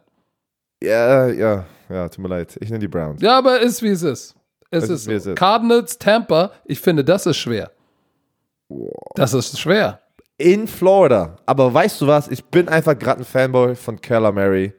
[0.83, 2.57] Ja, ja, ja, tut mir leid.
[2.59, 3.21] Ich nehme die Browns.
[3.21, 4.35] Ja, aber ist wie es ist.
[4.71, 5.29] Es, Es ist, ist, wie es so.
[5.31, 5.37] ist.
[5.37, 7.71] Cardinals, Tampa, ich finde, das ist schwer.
[9.15, 10.01] Das ist schwer.
[10.37, 11.37] In Florida.
[11.45, 12.27] Aber weißt du was?
[12.29, 14.73] Ich bin einfach gerade ein Fanboy von Keller Mary.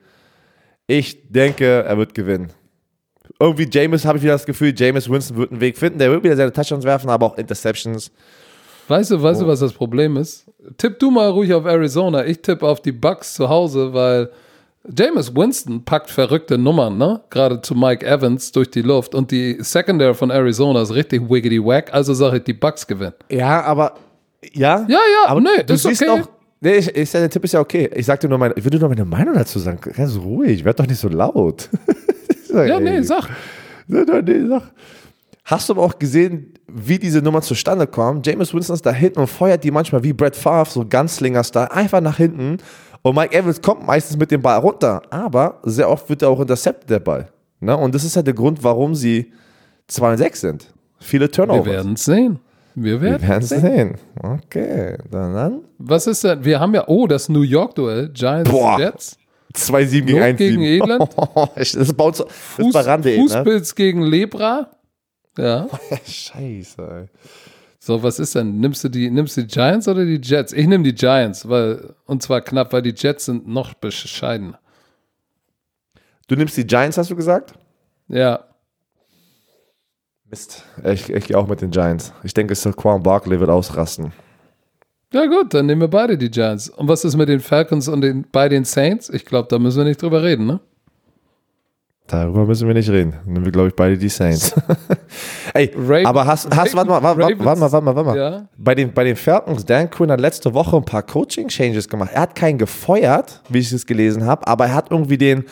[0.86, 2.52] Ich denke, er wird gewinnen.
[3.40, 5.98] Irgendwie James, habe ich wieder das Gefühl, James Winston wird einen Weg finden.
[5.98, 8.10] Der wird wieder seine Touchdowns werfen, aber auch Interceptions.
[8.86, 9.22] Weißt du, Oh.
[9.22, 10.44] weißt du, was das Problem ist?
[10.76, 12.24] Tipp du mal ruhig auf Arizona.
[12.26, 14.30] Ich tippe auf die Bucks zu Hause, weil
[14.96, 17.20] Jameis Winston packt verrückte Nummern, ne?
[17.30, 19.14] Gerade zu Mike Evans durch die Luft.
[19.14, 21.92] Und die Secondary von Arizona ist richtig wiggity wack.
[21.94, 23.14] Also sage ich, die Bucks gewinnen.
[23.30, 23.94] Ja, aber.
[24.52, 24.84] Ja?
[24.88, 26.10] Ja, ja, aber nee, du ist siehst okay.
[26.22, 26.28] auch.
[26.62, 27.88] Nee, ich, ich, der Tipp ist ja okay.
[27.94, 29.78] Ich sagte nur meine, ich würde nur meine Meinung dazu sagen.
[29.80, 31.68] Ganz ruhig, werd doch nicht so laut.
[32.52, 33.28] Sag, Ja, ey, nee, sag.
[33.86, 34.04] Nee,
[34.48, 34.62] sag.
[35.44, 38.24] Hast du aber auch gesehen, wie diese Nummer zustande kommt?
[38.26, 42.00] James Winston ist da hinten und feuert die manchmal wie Brett Favre, so Gunslinger-Style, einfach
[42.00, 42.58] nach hinten.
[43.02, 45.02] Und Mike Evans kommt meistens mit dem Ball runter.
[45.10, 47.28] Aber sehr oft wird er auch intercepted, der Ball.
[47.58, 47.76] Ne?
[47.76, 49.32] Und das ist halt der Grund, warum sie
[49.88, 50.72] 2 und 6 sind.
[51.00, 51.66] Viele Wir Turnovers.
[51.66, 52.38] werden es sehen.
[52.76, 53.60] Wir Wir werden werden sehen.
[53.60, 53.94] sehen.
[54.22, 55.60] Okay, dann, dann.
[55.78, 56.44] Was ist denn?
[56.44, 58.78] Wir haben ja, oh, das New York-Duell, Giants Boah.
[58.78, 59.16] Jets.
[59.54, 61.08] 2-7 gegen Not 1 gegen Elend.
[61.56, 63.16] Das baut so, das Fuß, bei Rande, ne?
[63.16, 64.70] Fußpilz gegen Lebra.
[65.36, 65.68] Ja.
[66.06, 67.08] Scheiße, ey.
[67.78, 68.60] So, was ist denn?
[68.60, 70.52] Nimmst du die, nimmst du die Giants oder die Jets?
[70.52, 74.54] Ich nehme die Giants, weil, und zwar knapp, weil die Jets sind noch bescheiden.
[76.28, 77.54] Du nimmst die Giants, hast du gesagt?
[78.08, 78.44] Ja.
[80.30, 80.62] Mist.
[80.84, 82.12] Ich, ich gehe auch mit den Giants.
[82.22, 84.12] Ich denke, Saquon Barkley wird ausrasten.
[85.12, 86.68] Ja, gut, dann nehmen wir beide die Giants.
[86.68, 89.08] Und was ist mit den Falcons und den, bei den Saints?
[89.08, 90.60] Ich glaube, da müssen wir nicht drüber reden, ne?
[92.06, 93.12] Darüber müssen wir nicht reden.
[93.24, 94.52] Dann nehmen wir, glaube ich, beide die Saints.
[95.54, 98.16] Ey, Ravens- aber hast, hast warte mal, warte, warte, warte mal, warte mal, warte mal.
[98.16, 98.48] Ja.
[98.56, 102.10] Bei den, bei den Falcons, Dan Quinn hat letzte Woche ein paar Coaching-Changes gemacht.
[102.12, 105.44] Er hat keinen gefeuert, wie ich es gelesen habe, aber er hat irgendwie den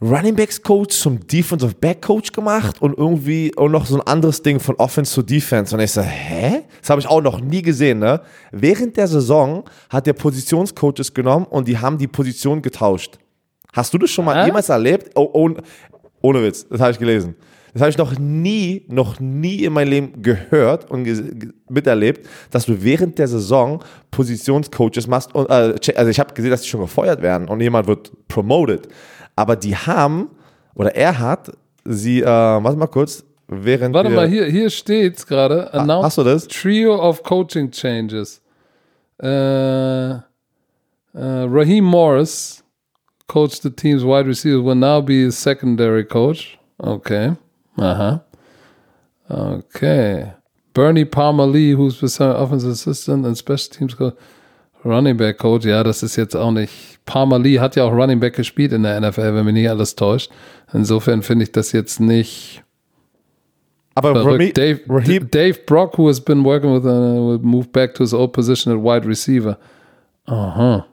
[0.00, 4.42] Running Backs Coach zum Defensive Back Coach gemacht und irgendwie und noch so ein anderes
[4.42, 5.74] Ding von Offense zu Defense.
[5.74, 6.62] Und ich so, hä?
[6.80, 8.20] Das habe ich auch noch nie gesehen, ne?
[8.52, 13.18] Während der Saison hat der Positionscoaches genommen und die haben die Position getauscht.
[13.72, 14.46] Hast du das schon mal Hä?
[14.46, 15.10] jemals erlebt?
[15.16, 15.50] Oh, oh,
[16.22, 17.34] ohne Witz, das habe ich gelesen.
[17.74, 22.64] Das habe ich noch nie, noch nie in meinem Leben gehört und ge- miterlebt, dass
[22.66, 25.34] du während der Saison Positionscoaches machst.
[25.34, 28.88] Und, äh, also ich habe gesehen, dass die schon gefeuert werden und jemand wird promoted.
[29.38, 30.30] Aber die haben,
[30.74, 31.52] oder er hat
[31.84, 35.72] sie, äh, warte mal kurz, während Warte mal, hier, hier steht's gerade.
[35.72, 36.48] Announced hast du das?
[36.48, 38.42] Trio of Coaching Changes.
[39.22, 39.28] Äh,
[40.10, 40.20] äh,
[41.14, 42.64] Raheem Morris,
[43.28, 46.58] coach the team's wide receiver, will now be a secondary coach.
[46.82, 47.36] Okay.
[47.76, 48.24] Aha.
[49.30, 50.32] Okay.
[50.74, 54.16] Bernie Palmer Lee, who's become offensive assistant and special teams coach,
[54.84, 55.64] running back coach.
[55.64, 56.98] Ja, das ist jetzt auch nicht.
[57.04, 59.96] Palmer Lee hat ja auch Running Back gespielt in der NFL, wenn mich nicht alles
[59.96, 60.30] täuscht.
[60.72, 62.62] Insofern finde ich das jetzt nicht.
[63.94, 64.52] aber Rami.
[64.52, 68.14] Dave, Raheem, Dave Brock, who has been working with, uh, will move back to his
[68.14, 69.58] old position at wide receiver.
[70.26, 70.86] Aha.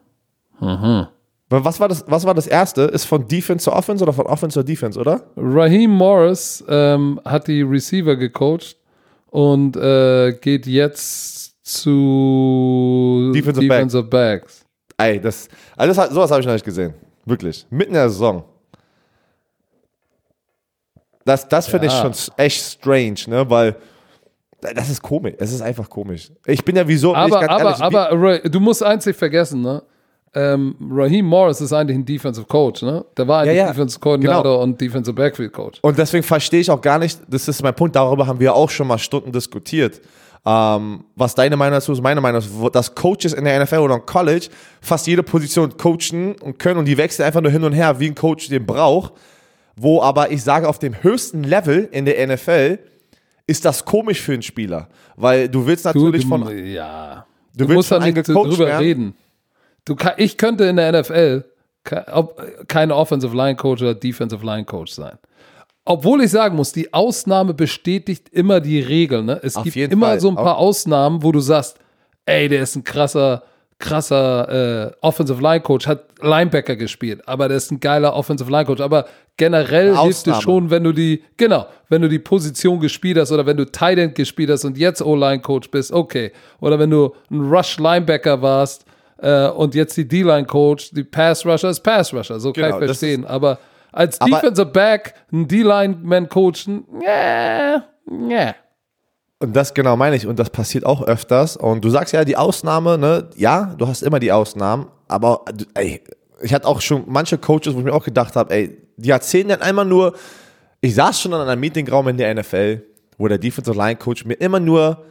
[1.50, 2.84] was war, das, was war das erste?
[2.84, 5.24] Ist von Defense zu Offense oder von Offense zu Defense, oder?
[5.36, 8.78] Raheem Morris ähm, hat die Receiver gecoacht
[9.30, 13.78] und äh, geht jetzt zu Defensive Back.
[13.78, 14.66] Defensive Backs.
[14.98, 16.94] Ey, das, also das, sowas habe ich noch nicht gesehen.
[17.26, 17.66] Wirklich.
[17.70, 18.44] Mitten in der Saison.
[21.26, 22.02] Das, das finde ich Ja.
[22.04, 23.50] schon s- echt strange, ne?
[23.50, 23.76] Weil
[24.62, 25.34] das ist komisch.
[25.40, 26.32] Es ist einfach komisch.
[26.46, 27.12] Ich bin ja wieso.
[27.12, 29.82] ich Aber, ganz aber, ehrlich, aber Ra du musst nicht vergessen, ne?
[30.38, 33.06] Ähm, Raheem Morris ist eigentlich ein Defensive Coach, ne?
[33.18, 33.72] Der war eigentlich Ja, ja.
[33.72, 34.64] Defensive Coordinator Genau.
[34.64, 35.80] und Defensive Backfield Coach.
[35.82, 38.70] Und deswegen verstehe ich auch gar nicht, das ist mein Punkt, darüber haben wir auch
[38.70, 40.02] schon mal Stunden diskutiert.
[40.48, 43.96] Ähm, was deine Meinung dazu ist, meine Meinung ist, dass Coaches in der NFL oder
[43.96, 44.48] im College
[44.80, 48.08] fast jede Position coachen und können und die wechseln einfach nur hin und her, wie
[48.08, 49.14] ein Coach den braucht.
[49.76, 52.80] Wo aber ich sage, auf dem höchsten Level in der NFL
[53.48, 54.88] ist das komisch für einen Spieler.
[55.16, 56.66] Weil du willst natürlich du, von.
[56.68, 57.26] ja.
[57.56, 58.78] Du Du, willst musst da nicht drüber werden?
[58.78, 59.16] reden.
[59.86, 61.46] Du ich könnte in der NFL
[62.68, 65.18] kein Offensive Line Coach oder Defensive Line Coach sein.
[65.86, 69.22] Obwohl ich sagen muss, die Ausnahme bestätigt immer die Regel.
[69.24, 69.40] Ne?
[69.44, 70.20] Es Auf gibt immer Fall.
[70.20, 71.78] so ein paar Ausnahmen, wo du sagst,
[72.26, 73.44] ey, der ist ein krasser,
[73.78, 78.66] krasser äh, Offensive Line Coach, hat Linebacker gespielt, aber der ist ein geiler Offensive Line
[78.66, 78.82] Coach.
[78.82, 79.06] Aber
[79.38, 83.46] generell hilft es schon, wenn du die, genau, wenn du die Position gespielt hast oder
[83.46, 86.32] wenn du Tight End gespielt hast und jetzt O-Line Coach bist, okay.
[86.62, 88.86] Oder wenn du ein Rush Linebacker warst
[89.20, 92.76] äh, und jetzt die D-Line Coach, die Pass Rusher ist Pass Rusher, so kann Genau,
[92.80, 93.24] ich das verstehen.
[93.26, 93.60] Aber
[93.96, 98.56] als Aber- Defensive Back ein D-Line-Man coachen, yeah, yeah.
[99.40, 100.26] Und das genau meine ich.
[100.28, 101.58] Und das passiert auch öfters.
[101.58, 103.30] Und du sagst ja, die Ausnahme, ne?
[103.36, 104.88] Ja, du hast immer die Ausnahmen.
[105.08, 105.44] Aber,
[105.74, 106.02] ey,
[106.42, 109.50] ich hatte auch schon manche Coaches, wo ich mir auch gedacht habe, ey, die erzählen
[109.50, 110.16] dann einmal nur,
[110.80, 112.82] ich saß schon in einem Meetingraum in der NFL,
[113.18, 115.04] wo der Defensive Line Coach mir immer nur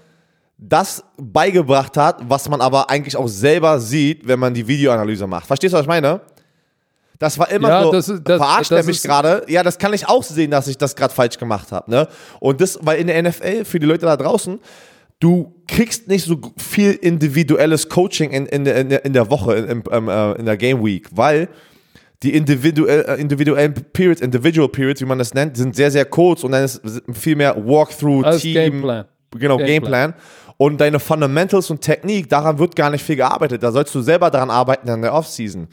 [0.57, 5.47] das beigebracht hat, was man aber eigentlich auch selber sieht, wenn man die Videoanalyse macht.
[5.47, 6.21] Verstehst du, was ich meine?
[7.19, 9.45] Das war immer Ja, so, das das- verarscht das er mich gerade?
[9.49, 11.91] Ja, das kann ich auch sehen, dass ich das gerade falsch gemacht habe.
[11.91, 12.09] Ne?
[12.41, 14.59] Und das, weil in der NFL, für die Leute da draußen,
[15.21, 19.81] du kriegst nicht so viel individuelles Coaching in, in, der- in, in der Woche, in,
[19.83, 21.49] in, äh, in der Game Week, weil
[22.23, 26.43] die individuell, äh, individuellen Periods, Individual Periods, wie man das nennt, sind sehr, sehr kurz
[26.43, 26.81] und dann ist
[27.13, 29.05] viel mehr Walkthrough, Alles Team, Gameplan.
[29.31, 29.67] genau, Gameplan.
[30.13, 30.15] Gameplan.
[30.57, 33.63] Und deine Fundamentals und Technik, daran wird gar nicht viel gearbeitet.
[33.63, 35.67] Da sollst du selber daran arbeiten in der Offseason.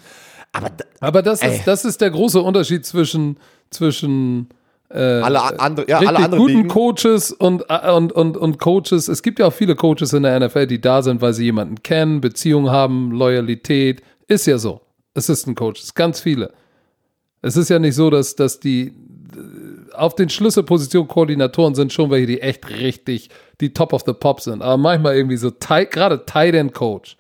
[0.54, 1.56] Aber Aber das Ey.
[1.56, 3.38] ist, das ist der große Unterschied zwischen,
[3.70, 4.50] zwischen
[4.94, 6.68] alle andere, ja, alle anderen guten Ligen.
[6.68, 9.08] Coaches und, äh, und, und, und Coaches.
[9.08, 11.82] Es gibt ja auch viele Coaches in der NFL, die da sind, weil sie jemanden
[11.82, 14.02] kennen, Beziehungen haben, Loyalität.
[14.28, 14.82] Ist ja so.
[15.16, 16.54] Assistant Coaches, ganz viele.
[17.42, 22.10] Es ist ja nicht so, dass, dass die äh, auf den Schlüsselpositionen Koordinatoren sind schon
[22.12, 23.30] welche, die echt richtig
[23.60, 24.62] die Top of the Pop sind.
[24.62, 27.18] Aber manchmal irgendwie so, gerade Tight End Coach,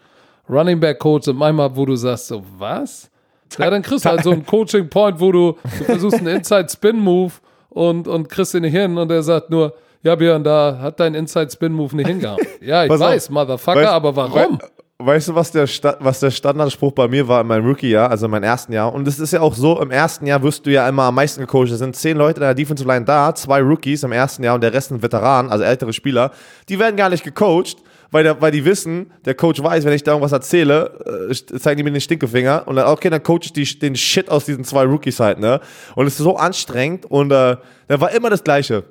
[0.49, 3.10] Running Back Coach und manchmal, wo du sagst, so, was?
[3.57, 6.67] Ja, dann kriegst du halt so einen Coaching Point, wo du, du versuchst einen Inside
[6.71, 7.33] Spin Move
[7.69, 9.73] und, und kriegst ihn nicht hin und er sagt nur,
[10.03, 12.39] ja, Björn, da hat dein Inside Spin Move nicht hingehauen.
[12.61, 13.07] Ja, ich Pass auf.
[13.09, 14.33] weiß, Motherfucker, Weißt- aber warum?
[14.59, 14.67] wei-
[15.03, 18.25] Weißt du, was der, Sta was der Standardspruch bei mir war in meinem Rookie-Jahr, also
[18.25, 18.93] in meinem ersten Jahr?
[18.93, 21.41] Und es ist ja auch so, im ersten Jahr wirst du ja immer am meisten
[21.41, 21.71] gecoacht.
[21.71, 24.61] Es sind zehn Leute in der Defensive Line da, zwei Rookies im ersten Jahr und
[24.61, 26.29] der Rest sind Veteranen, also ältere Spieler.
[26.69, 27.77] Die werden gar nicht gecoacht,
[28.11, 31.77] weil, der, weil die wissen, der Coach weiß, wenn ich da irgendwas erzähle, äh, zeigen
[31.77, 34.63] die mir den Stinkefinger und dann, okay, dann coach ich die, den Shit aus diesen
[34.63, 35.59] zwei Rookies halt, ne?
[35.95, 37.57] Und es ist so anstrengend und äh,
[37.87, 38.83] da war immer das Gleiche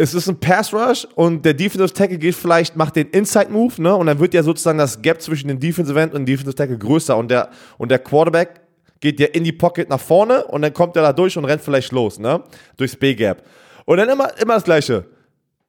[0.00, 3.82] es ist ein Pass Rush und der Defensive Tackle geht vielleicht, macht den Inside Move,
[3.82, 3.94] ne?
[3.94, 6.78] Und dann wird ja sozusagen das Gap zwischen dem Defensive End und dem Defensive Tackle
[6.78, 8.60] größer und der, und der Quarterback
[9.00, 11.62] geht ja in die Pocket nach vorne und dann kommt er da durch und rennt
[11.62, 12.44] vielleicht los, ne?
[12.76, 13.42] Durchs B-Gap.
[13.86, 15.04] Und dann immer, immer das Gleiche.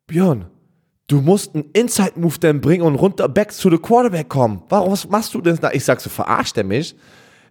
[0.06, 0.46] Björn,
[1.10, 4.64] du musst einen Inside Move dann bringen und runter back zu the Quarterback kommen.
[4.70, 5.72] Warum, was machst du denn da?
[5.72, 6.96] Ich sag so, verarscht er mich?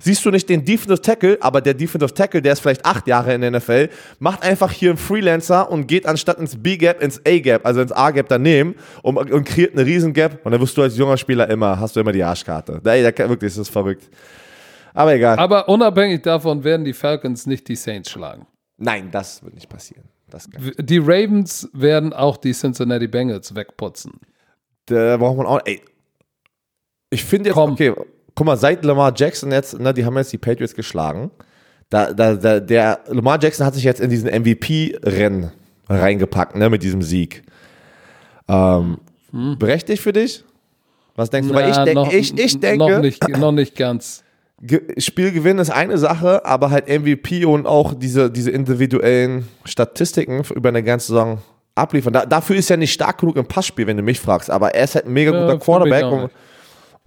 [0.00, 3.34] Siehst du nicht den Defensive Tackle, aber der Defensive Tackle, der ist vielleicht acht Jahre
[3.34, 3.88] in der NFL,
[4.20, 8.28] macht einfach hier einen Freelancer und geht anstatt ins B-Gap ins A-Gap, also ins A-Gap
[8.28, 11.80] daneben und, und kreiert eine riesen Gap und dann wirst du als junger Spieler immer,
[11.80, 12.80] hast du immer die Arschkarte.
[12.84, 14.08] Ey, da, wirklich, das ist verrückt.
[14.94, 15.36] Aber egal.
[15.36, 18.46] Aber unabhängig davon werden die Falcons nicht die Saints schlagen.
[18.76, 20.04] Nein, das wird nicht passieren.
[20.78, 24.12] Die Ravens werden auch die Cincinnati Bengals wegputzen.
[24.86, 25.60] Da braucht man auch.
[25.64, 25.80] Ey,
[27.10, 27.72] ich finde jetzt, Komm.
[27.72, 27.94] okay,
[28.34, 31.30] guck mal, seit Lamar Jackson jetzt, ne, die haben jetzt die Patriots geschlagen.
[31.90, 35.50] Da, da, da, der Lamar Jackson hat sich jetzt in diesen MVP-Rennen
[35.88, 37.42] reingepackt, ne, mit diesem Sieg.
[38.48, 38.98] Ähm,
[39.58, 40.44] Berechtigt für dich?
[41.14, 41.54] Was denkst du?
[41.54, 44.22] Weil ich, Na, denk, noch- ich, ich denke, Noch nicht, noch nicht ganz.
[44.60, 50.68] Ge- Spielgewinn ist eine Sache, aber halt MVP und auch diese, diese individuellen Statistiken über
[50.70, 51.38] eine ganze Saison
[51.74, 52.12] abliefern.
[52.12, 54.50] Da, dafür ist er nicht stark genug im Passspiel, wenn du mich fragst.
[54.50, 56.30] Aber er ist halt ein mega Ja, guter mich Quarterback und,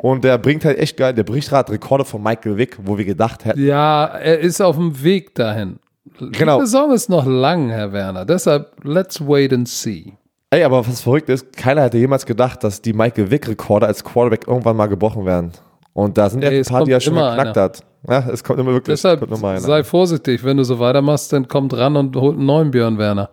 [0.02, 1.14] und der bringt halt echt geil.
[1.14, 3.62] Der bricht gerade Rekorde von Michael Vick, wo wir gedacht hätten.
[3.66, 5.80] Ja, er ist auf dem Weg dahin.
[6.20, 6.60] Genau.
[6.60, 8.26] Die Saison ist noch lang, Herr Werner.
[8.26, 10.14] Deshalb, let's wait and see.
[10.52, 14.48] Ey, aber was verrückt ist, keiner hätte jemals gedacht, dass die Michael Vick-Rekorde als Quarterback
[14.48, 15.52] irgendwann mal gebrochen werden.
[15.94, 17.62] Und da sind ja Ey, ein es paar, die er schon geknackt einer.
[17.64, 17.84] hat.
[18.08, 21.74] Ja, es kommt immer wirklich Deshalb immer sei vorsichtig, wenn du so weitermachst, dann kommt
[21.76, 23.30] ran und holt einen neuen Björn Werner.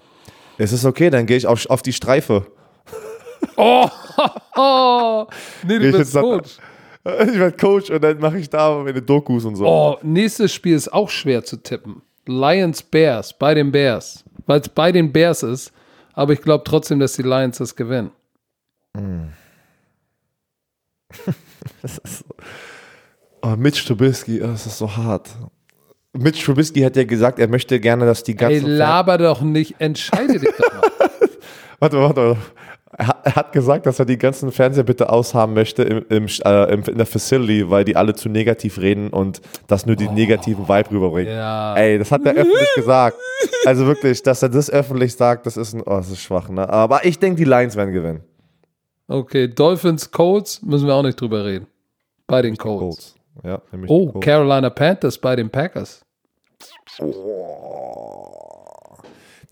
[0.58, 2.46] Es ist okay, dann gehe ich auf, auf die Streife.
[3.56, 3.88] Oh,
[4.56, 5.26] oh
[5.66, 6.56] nee, du Ich bist jetzt- Coach.
[7.04, 9.64] Ich werde Coach und dann mache ich da meine Dokus und so.
[9.66, 12.02] Oh, nächstes Spiel ist auch schwer zu tippen.
[12.26, 14.24] Lions Bears, bei den Bears.
[14.46, 15.72] Weil es bei den Bears ist,
[16.14, 18.10] aber ich glaube trotzdem, dass die Lions das gewinnen.
[23.40, 25.28] Oh, Mitch Trubisky, oh, das ist so hart.
[26.12, 28.62] Mitch Trubisky hat ja gesagt, er möchte gerne, dass die Ey, ganzen.
[28.62, 30.82] Fan- laber doch nicht, entscheide dich doch mal.
[31.78, 32.20] warte, mal, warte.
[32.20, 32.36] mal.
[33.22, 36.98] Er hat- gesagt, dass er die ganzen Fernseher bitte aushaben möchte im, im, äh, in
[36.98, 41.32] der Facility, weil die alle zu negativ reden und das nur die negativen Vibe rüberbringen.
[41.32, 41.36] Oh.
[41.36, 41.76] Ja.
[41.76, 43.16] Ey, das hat er öffentlich gesagt.
[43.66, 46.68] Also wirklich, dass er das öffentlich sagt, das ist ein, oh, das ist schwach, ne?
[46.68, 48.22] Aber ich denke, die Lions werden gewinnen.
[49.10, 51.66] Okay, Dolphins, Colts, müssen wir auch nicht drüber reden.
[52.26, 52.80] Bei den Colts.
[52.80, 53.14] Colts.
[53.42, 54.24] Ja, Oh, Colts.
[54.24, 56.04] Carolina Panthers bei den Packers.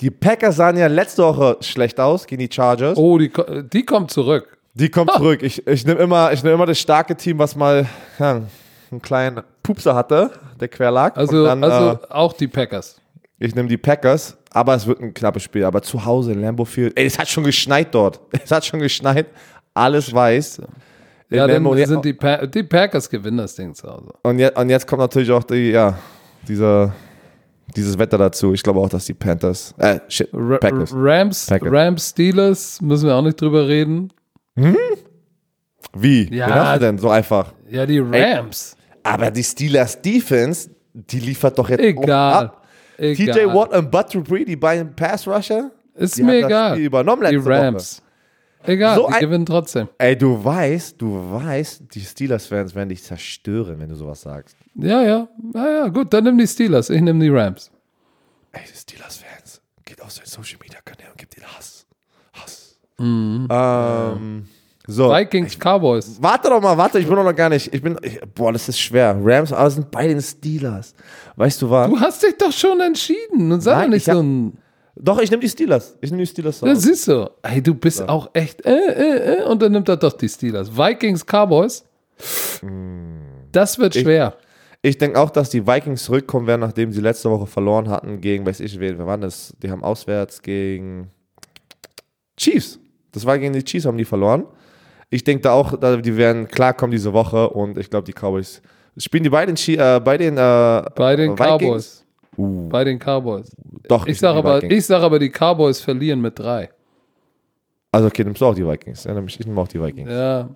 [0.01, 2.99] Die Packers sahen ja letzte Woche schlecht aus gegen die Chargers.
[2.99, 3.33] Oh, die,
[3.73, 4.59] die kommt zurück.
[4.75, 5.43] Die kommt zurück.
[5.43, 7.87] Ich, ich nehme immer, ich nehm immer das starke Team, was mal
[8.19, 8.43] ja,
[8.91, 10.31] einen kleinen Pupser hatte,
[10.61, 11.17] der quer lag.
[11.17, 13.01] Also, dann, also äh, auch die Packers.
[13.39, 15.65] ich nehme die Packers, aber es wird ein knappes Spiel.
[15.65, 18.21] Aber zu Hause in Lambeau Field, ey, es hat schon geschneit dort.
[18.43, 19.27] Es hat schon geschneit.
[19.75, 20.59] Alles weiß.
[21.29, 24.13] In Ja, dann Lambeau- sind die, pa die Packers gewinnen das Ding zu Hause.
[24.23, 25.99] und, jetzt, und jetzt kommt natürlich auch die, ja,
[26.49, 26.95] dieser,
[27.77, 28.55] dieses Wetter dazu.
[28.55, 30.93] Ich glaube auch, dass die Panthers, äh, shit, Packers.
[30.95, 31.73] Rams, Packers.
[31.73, 34.11] Rams, Steelers, müssen wir auch nicht drüber reden.
[35.99, 36.35] Wie?
[36.35, 36.47] Ja.
[36.49, 37.53] Wen hast denn so einfach?
[37.69, 38.77] Ja, die Rams.
[39.03, 42.47] Aber die Steelers Defense, die liefert doch jetzt Egal.
[42.47, 42.66] ab.
[42.99, 43.35] Egal.
[43.35, 46.73] TJ Watt und Bud Dupree, die beiden Pass Rusher, Ist die mir haben das egal.
[46.75, 48.03] Spiel übernommen Die letzte Rams.
[48.65, 49.89] Egal, So die gewinnen trotzdem.
[49.99, 54.57] Ey, du weißt, du weißt, die Steelers-Fans werden dich zerstören, wenn du sowas sagst.
[54.75, 55.29] Ja, ja.
[55.55, 56.91] Ja, ja, gut, dann nimm die Steelers.
[56.91, 57.71] Ich nehme die Rams.
[58.53, 61.87] Ey, die Steelers-Fans, geht auf seinen Social-Media-Kanälen und gibt ihnen Hass.
[62.33, 62.77] Hass.
[62.99, 63.47] Mhm.
[63.51, 64.49] Ähm,
[64.87, 65.11] so.
[65.11, 66.17] Vikings, Cowboys.
[66.21, 67.73] Warte doch mal, warte, ich bin doch noch gar nicht.
[67.75, 69.17] Ich bin, ich, boah, das ist schwer.
[69.21, 70.95] Rams, aber sind bei den Steelers.
[71.37, 71.89] Weißt du was?
[71.91, 73.51] Du hast dich doch schon entschieden.
[73.53, 74.59] Und sag Nein, nicht ich hab- so ein.
[74.99, 75.97] Doch, ich nehme die Steelers.
[76.01, 76.61] Ich nehme die Steelers.
[76.61, 77.31] Das siehst du.
[77.43, 78.65] Ey, du bist auch echt.
[78.65, 80.75] Äh, äh, äh, und dann nimmt er doch die Steelers.
[80.75, 81.85] Vikings, Cowboys.
[83.53, 84.35] Das wird schwer.
[84.83, 88.47] Ich denke auch, dass die Vikings zurückkommen werden, nachdem sie letzte Woche verloren hatten gegen,
[88.47, 89.53] weiß ich, wer, wer war das?
[89.63, 91.11] Die haben auswärts gegen
[92.37, 92.79] Chiefs.
[93.13, 94.45] Das war gegen die Chiefs, haben die verloren.
[95.11, 98.61] Ich denke da auch, die werden klarkommen diese Woche und ich glaube, die Cowboys
[98.99, 101.35] spielen die bei den, Chi- äh, bei den, äh, Bei den?
[101.37, 102.03] Cowboys.
[102.39, 103.51] Uh, Bei den Cowboys.
[103.89, 106.69] doch, Ich sage aber, ich sag aber, die Cowboys verlieren mit drei.
[107.91, 109.05] Also, okay, nimmst du auch die Vikings.
[109.05, 110.11] Ja, nämlich ich nehme auch die Vikings.
[110.11, 110.49] Ja.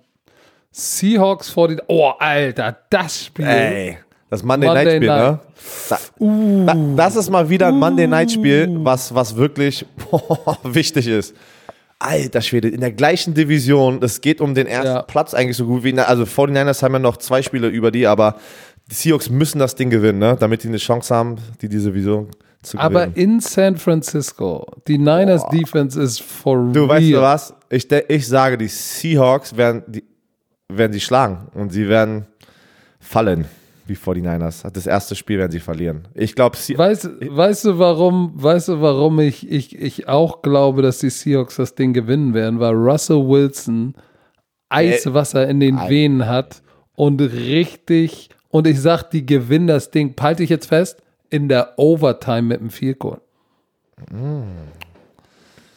[0.71, 1.77] Seahawks vor die.
[1.87, 3.45] Oh, Alter, das Spiel.
[3.45, 3.97] Ey,
[4.29, 5.31] das Monday, Monday Night Spiel, Night.
[5.31, 6.65] ne?
[6.65, 9.83] Da, da, das ist mal wieder ein Monday Night Spiel, was, was wirklich
[10.63, 11.35] wichtig ist.
[12.01, 15.01] Alter Schwede, in der gleichen Division, es geht um den ersten Ja.
[15.03, 18.35] Platz eigentlich so gut wie, also 49ers haben ja noch zwei Spiele über die, aber
[18.89, 20.35] die Seahawks müssen das Ding gewinnen, ne?
[20.39, 22.29] damit die eine Chance haben, die diese Division
[22.63, 23.33] zu Aber gewinnen.
[23.35, 26.89] in San Francisco, die Niners Defense ist for Du real.
[26.89, 27.53] weißt du was?
[27.69, 30.03] Ich, ich sage, die Seahawks werden die,
[30.69, 32.25] werden sie schlagen und sie werden
[32.99, 33.45] fallen,
[33.87, 34.69] wie 49ers.
[34.71, 36.07] Das erste Spiel werden sie verlieren.
[36.13, 40.99] Ich glaube, Weißt, weißt du, warum, weißt du, warum ich, ich, ich auch glaube, dass
[40.99, 42.59] die Seahawks das Ding gewinnen werden?
[42.59, 43.95] Weil Russell Wilson
[44.69, 46.61] Eiswasser in den Venen hat
[46.95, 51.73] und richtig, und ich sag, die gewinnen das Ding, halte ich jetzt fest, in der
[51.77, 52.69] Overtime mit dem.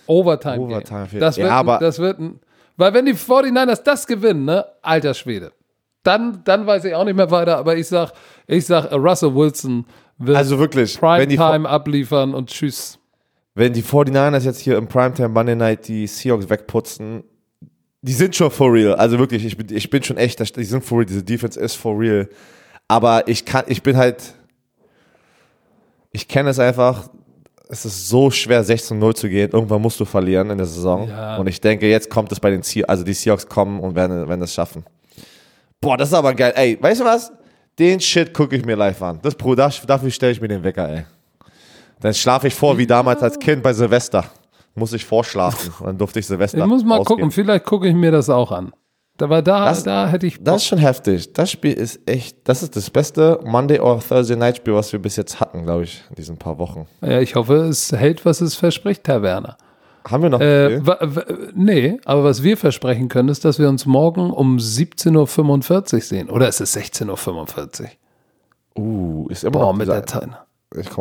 [0.06, 0.58] Overtime.
[0.58, 0.60] Mm.
[0.62, 1.06] Overtime.
[1.06, 2.40] Field- Das Ja, wird, aber- ein, das wird ein,
[2.76, 5.52] weil wenn die 49ers das gewinnen, ne, alter Schwede,
[6.04, 8.12] dann, dann weiß ich auch nicht mehr weiter, aber ich sag,
[8.46, 9.84] ich sag, Russell Wilson
[10.18, 12.98] wird Also wirklich, wenn die, Primetime abliefern und tschüss.
[13.54, 17.24] wenn die 49ers jetzt hier im Primetime Monday Night die Seahawks wegputzen,
[18.02, 18.94] die sind schon for real.
[18.94, 21.74] Also wirklich, ich bin, ich bin schon echt, die sind for real, diese Defense ist
[21.74, 22.28] for real.
[22.86, 24.34] Aber ich kann, ich bin halt,
[26.12, 27.08] ich kenne es einfach,
[27.68, 29.50] es ist so schwer, 16-0 zu gehen.
[29.52, 31.08] Irgendwann musst du verlieren in der Saison.
[31.08, 31.38] Ja.
[31.38, 34.28] Und ich denke, jetzt kommt es bei den Seahawks, also die Seahawks kommen und werden,
[34.28, 34.84] werden das schaffen.
[35.84, 36.52] Boah, das ist aber geil.
[36.56, 37.32] Ey, weißt du was?
[37.78, 39.18] Den Shit gucke ich mir live an.
[39.22, 41.04] Das, Bro, dafür stelle ich mir den Wecker, ey.
[42.00, 44.24] Dann schlafe ich vor, wie damals als Kind bei Silvester.
[44.74, 45.72] Muss ich vorschlafen.
[45.84, 46.58] Dann durfte ich Silvester.
[46.58, 47.18] Ich muss mal rausgehen.
[47.20, 48.72] gucken, vielleicht gucke ich mir das auch an.
[49.20, 50.42] Aber da, Das- da hätte ich.
[50.42, 51.32] Das ist schon heftig.
[51.32, 54.98] Das Spiel ist echt, das ist das beste Monday or Thursday Night Spiel, was wir
[55.00, 56.86] bis jetzt hatten, glaube ich, in diesen paar Wochen.
[57.00, 59.56] ja, ich hoffe, es hält, was es verspricht, Herr Werner.
[60.06, 60.80] Haben wir noch Äh,
[61.54, 66.30] nee, aber was wir versprechen können, ist, dass wir uns morgen um 17.45 Uhr sehen.
[66.30, 67.88] Oder ist es 16.45 Uhr?
[68.76, 70.28] Uh, ist immer Boah, noch mit der Zeit.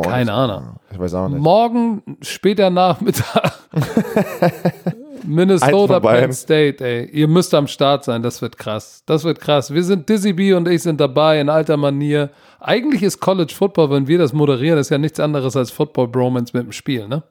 [0.02, 0.76] Keine Ahnung.
[0.92, 1.40] Ich weiß auch nicht.
[1.40, 3.58] Morgen, später Nachmittag.
[5.26, 6.00] Minnesota.
[6.00, 7.06] Penn State, ey.
[7.06, 9.02] Ihr müsst am Start sein, das wird krass.
[9.06, 9.72] Das wird krass.
[9.72, 12.30] Wir sind, Dizzy B und ich sind dabei in alter Manier.
[12.60, 16.56] Eigentlich ist College Football, wenn wir das moderieren, ist ja nichts anderes als Football Bromance
[16.56, 17.22] mit dem Spiel, ne?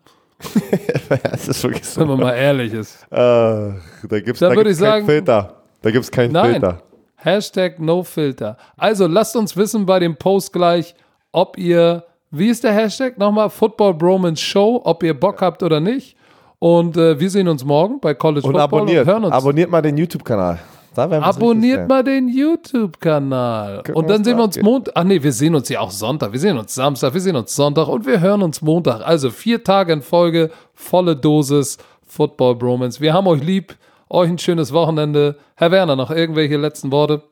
[1.31, 2.01] Es ist wirklich so.
[2.01, 3.03] Wenn man mal ehrlich ist.
[3.11, 3.73] Äh, da
[4.19, 5.53] gibt's ich keinen sagen- Filter.
[5.81, 6.51] Da gibt's keinen Nein.
[6.53, 6.81] Filter.
[7.15, 8.57] Hashtag NoFilter.
[8.77, 10.95] Also lasst uns wissen bei dem Post gleich,
[11.31, 13.49] ob ihr, wie ist der Hashtag nochmal?
[13.49, 16.17] Football Bromance Show, ob ihr Bock habt oder nicht.
[16.59, 19.05] Und äh, wir sehen uns morgen bei College Und Football abonniert.
[19.05, 19.33] und hören uns.
[19.33, 20.59] Abonniert mal den YouTube-Kanal.
[20.97, 23.83] Abonniert mal den YouTube-Kanal.
[23.93, 24.61] Und dann sehen wir uns.
[24.61, 24.93] Montag.
[24.95, 26.31] Ach nee, wir sehen uns ja auch Sonntag.
[26.31, 29.01] Wir sehen uns Samstag, wir sehen uns Sonntag und wir hören uns Montag.
[29.05, 33.01] Also vier Tage in Folge, volle Dosis Football Bromance.
[33.01, 33.75] Wir haben euch lieb.
[34.09, 35.37] Euch ein schönes Wochenende.
[35.55, 37.23] Herr Werner, noch irgendwelche letzten Worte?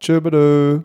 [0.00, 0.82] Tschö, bitte.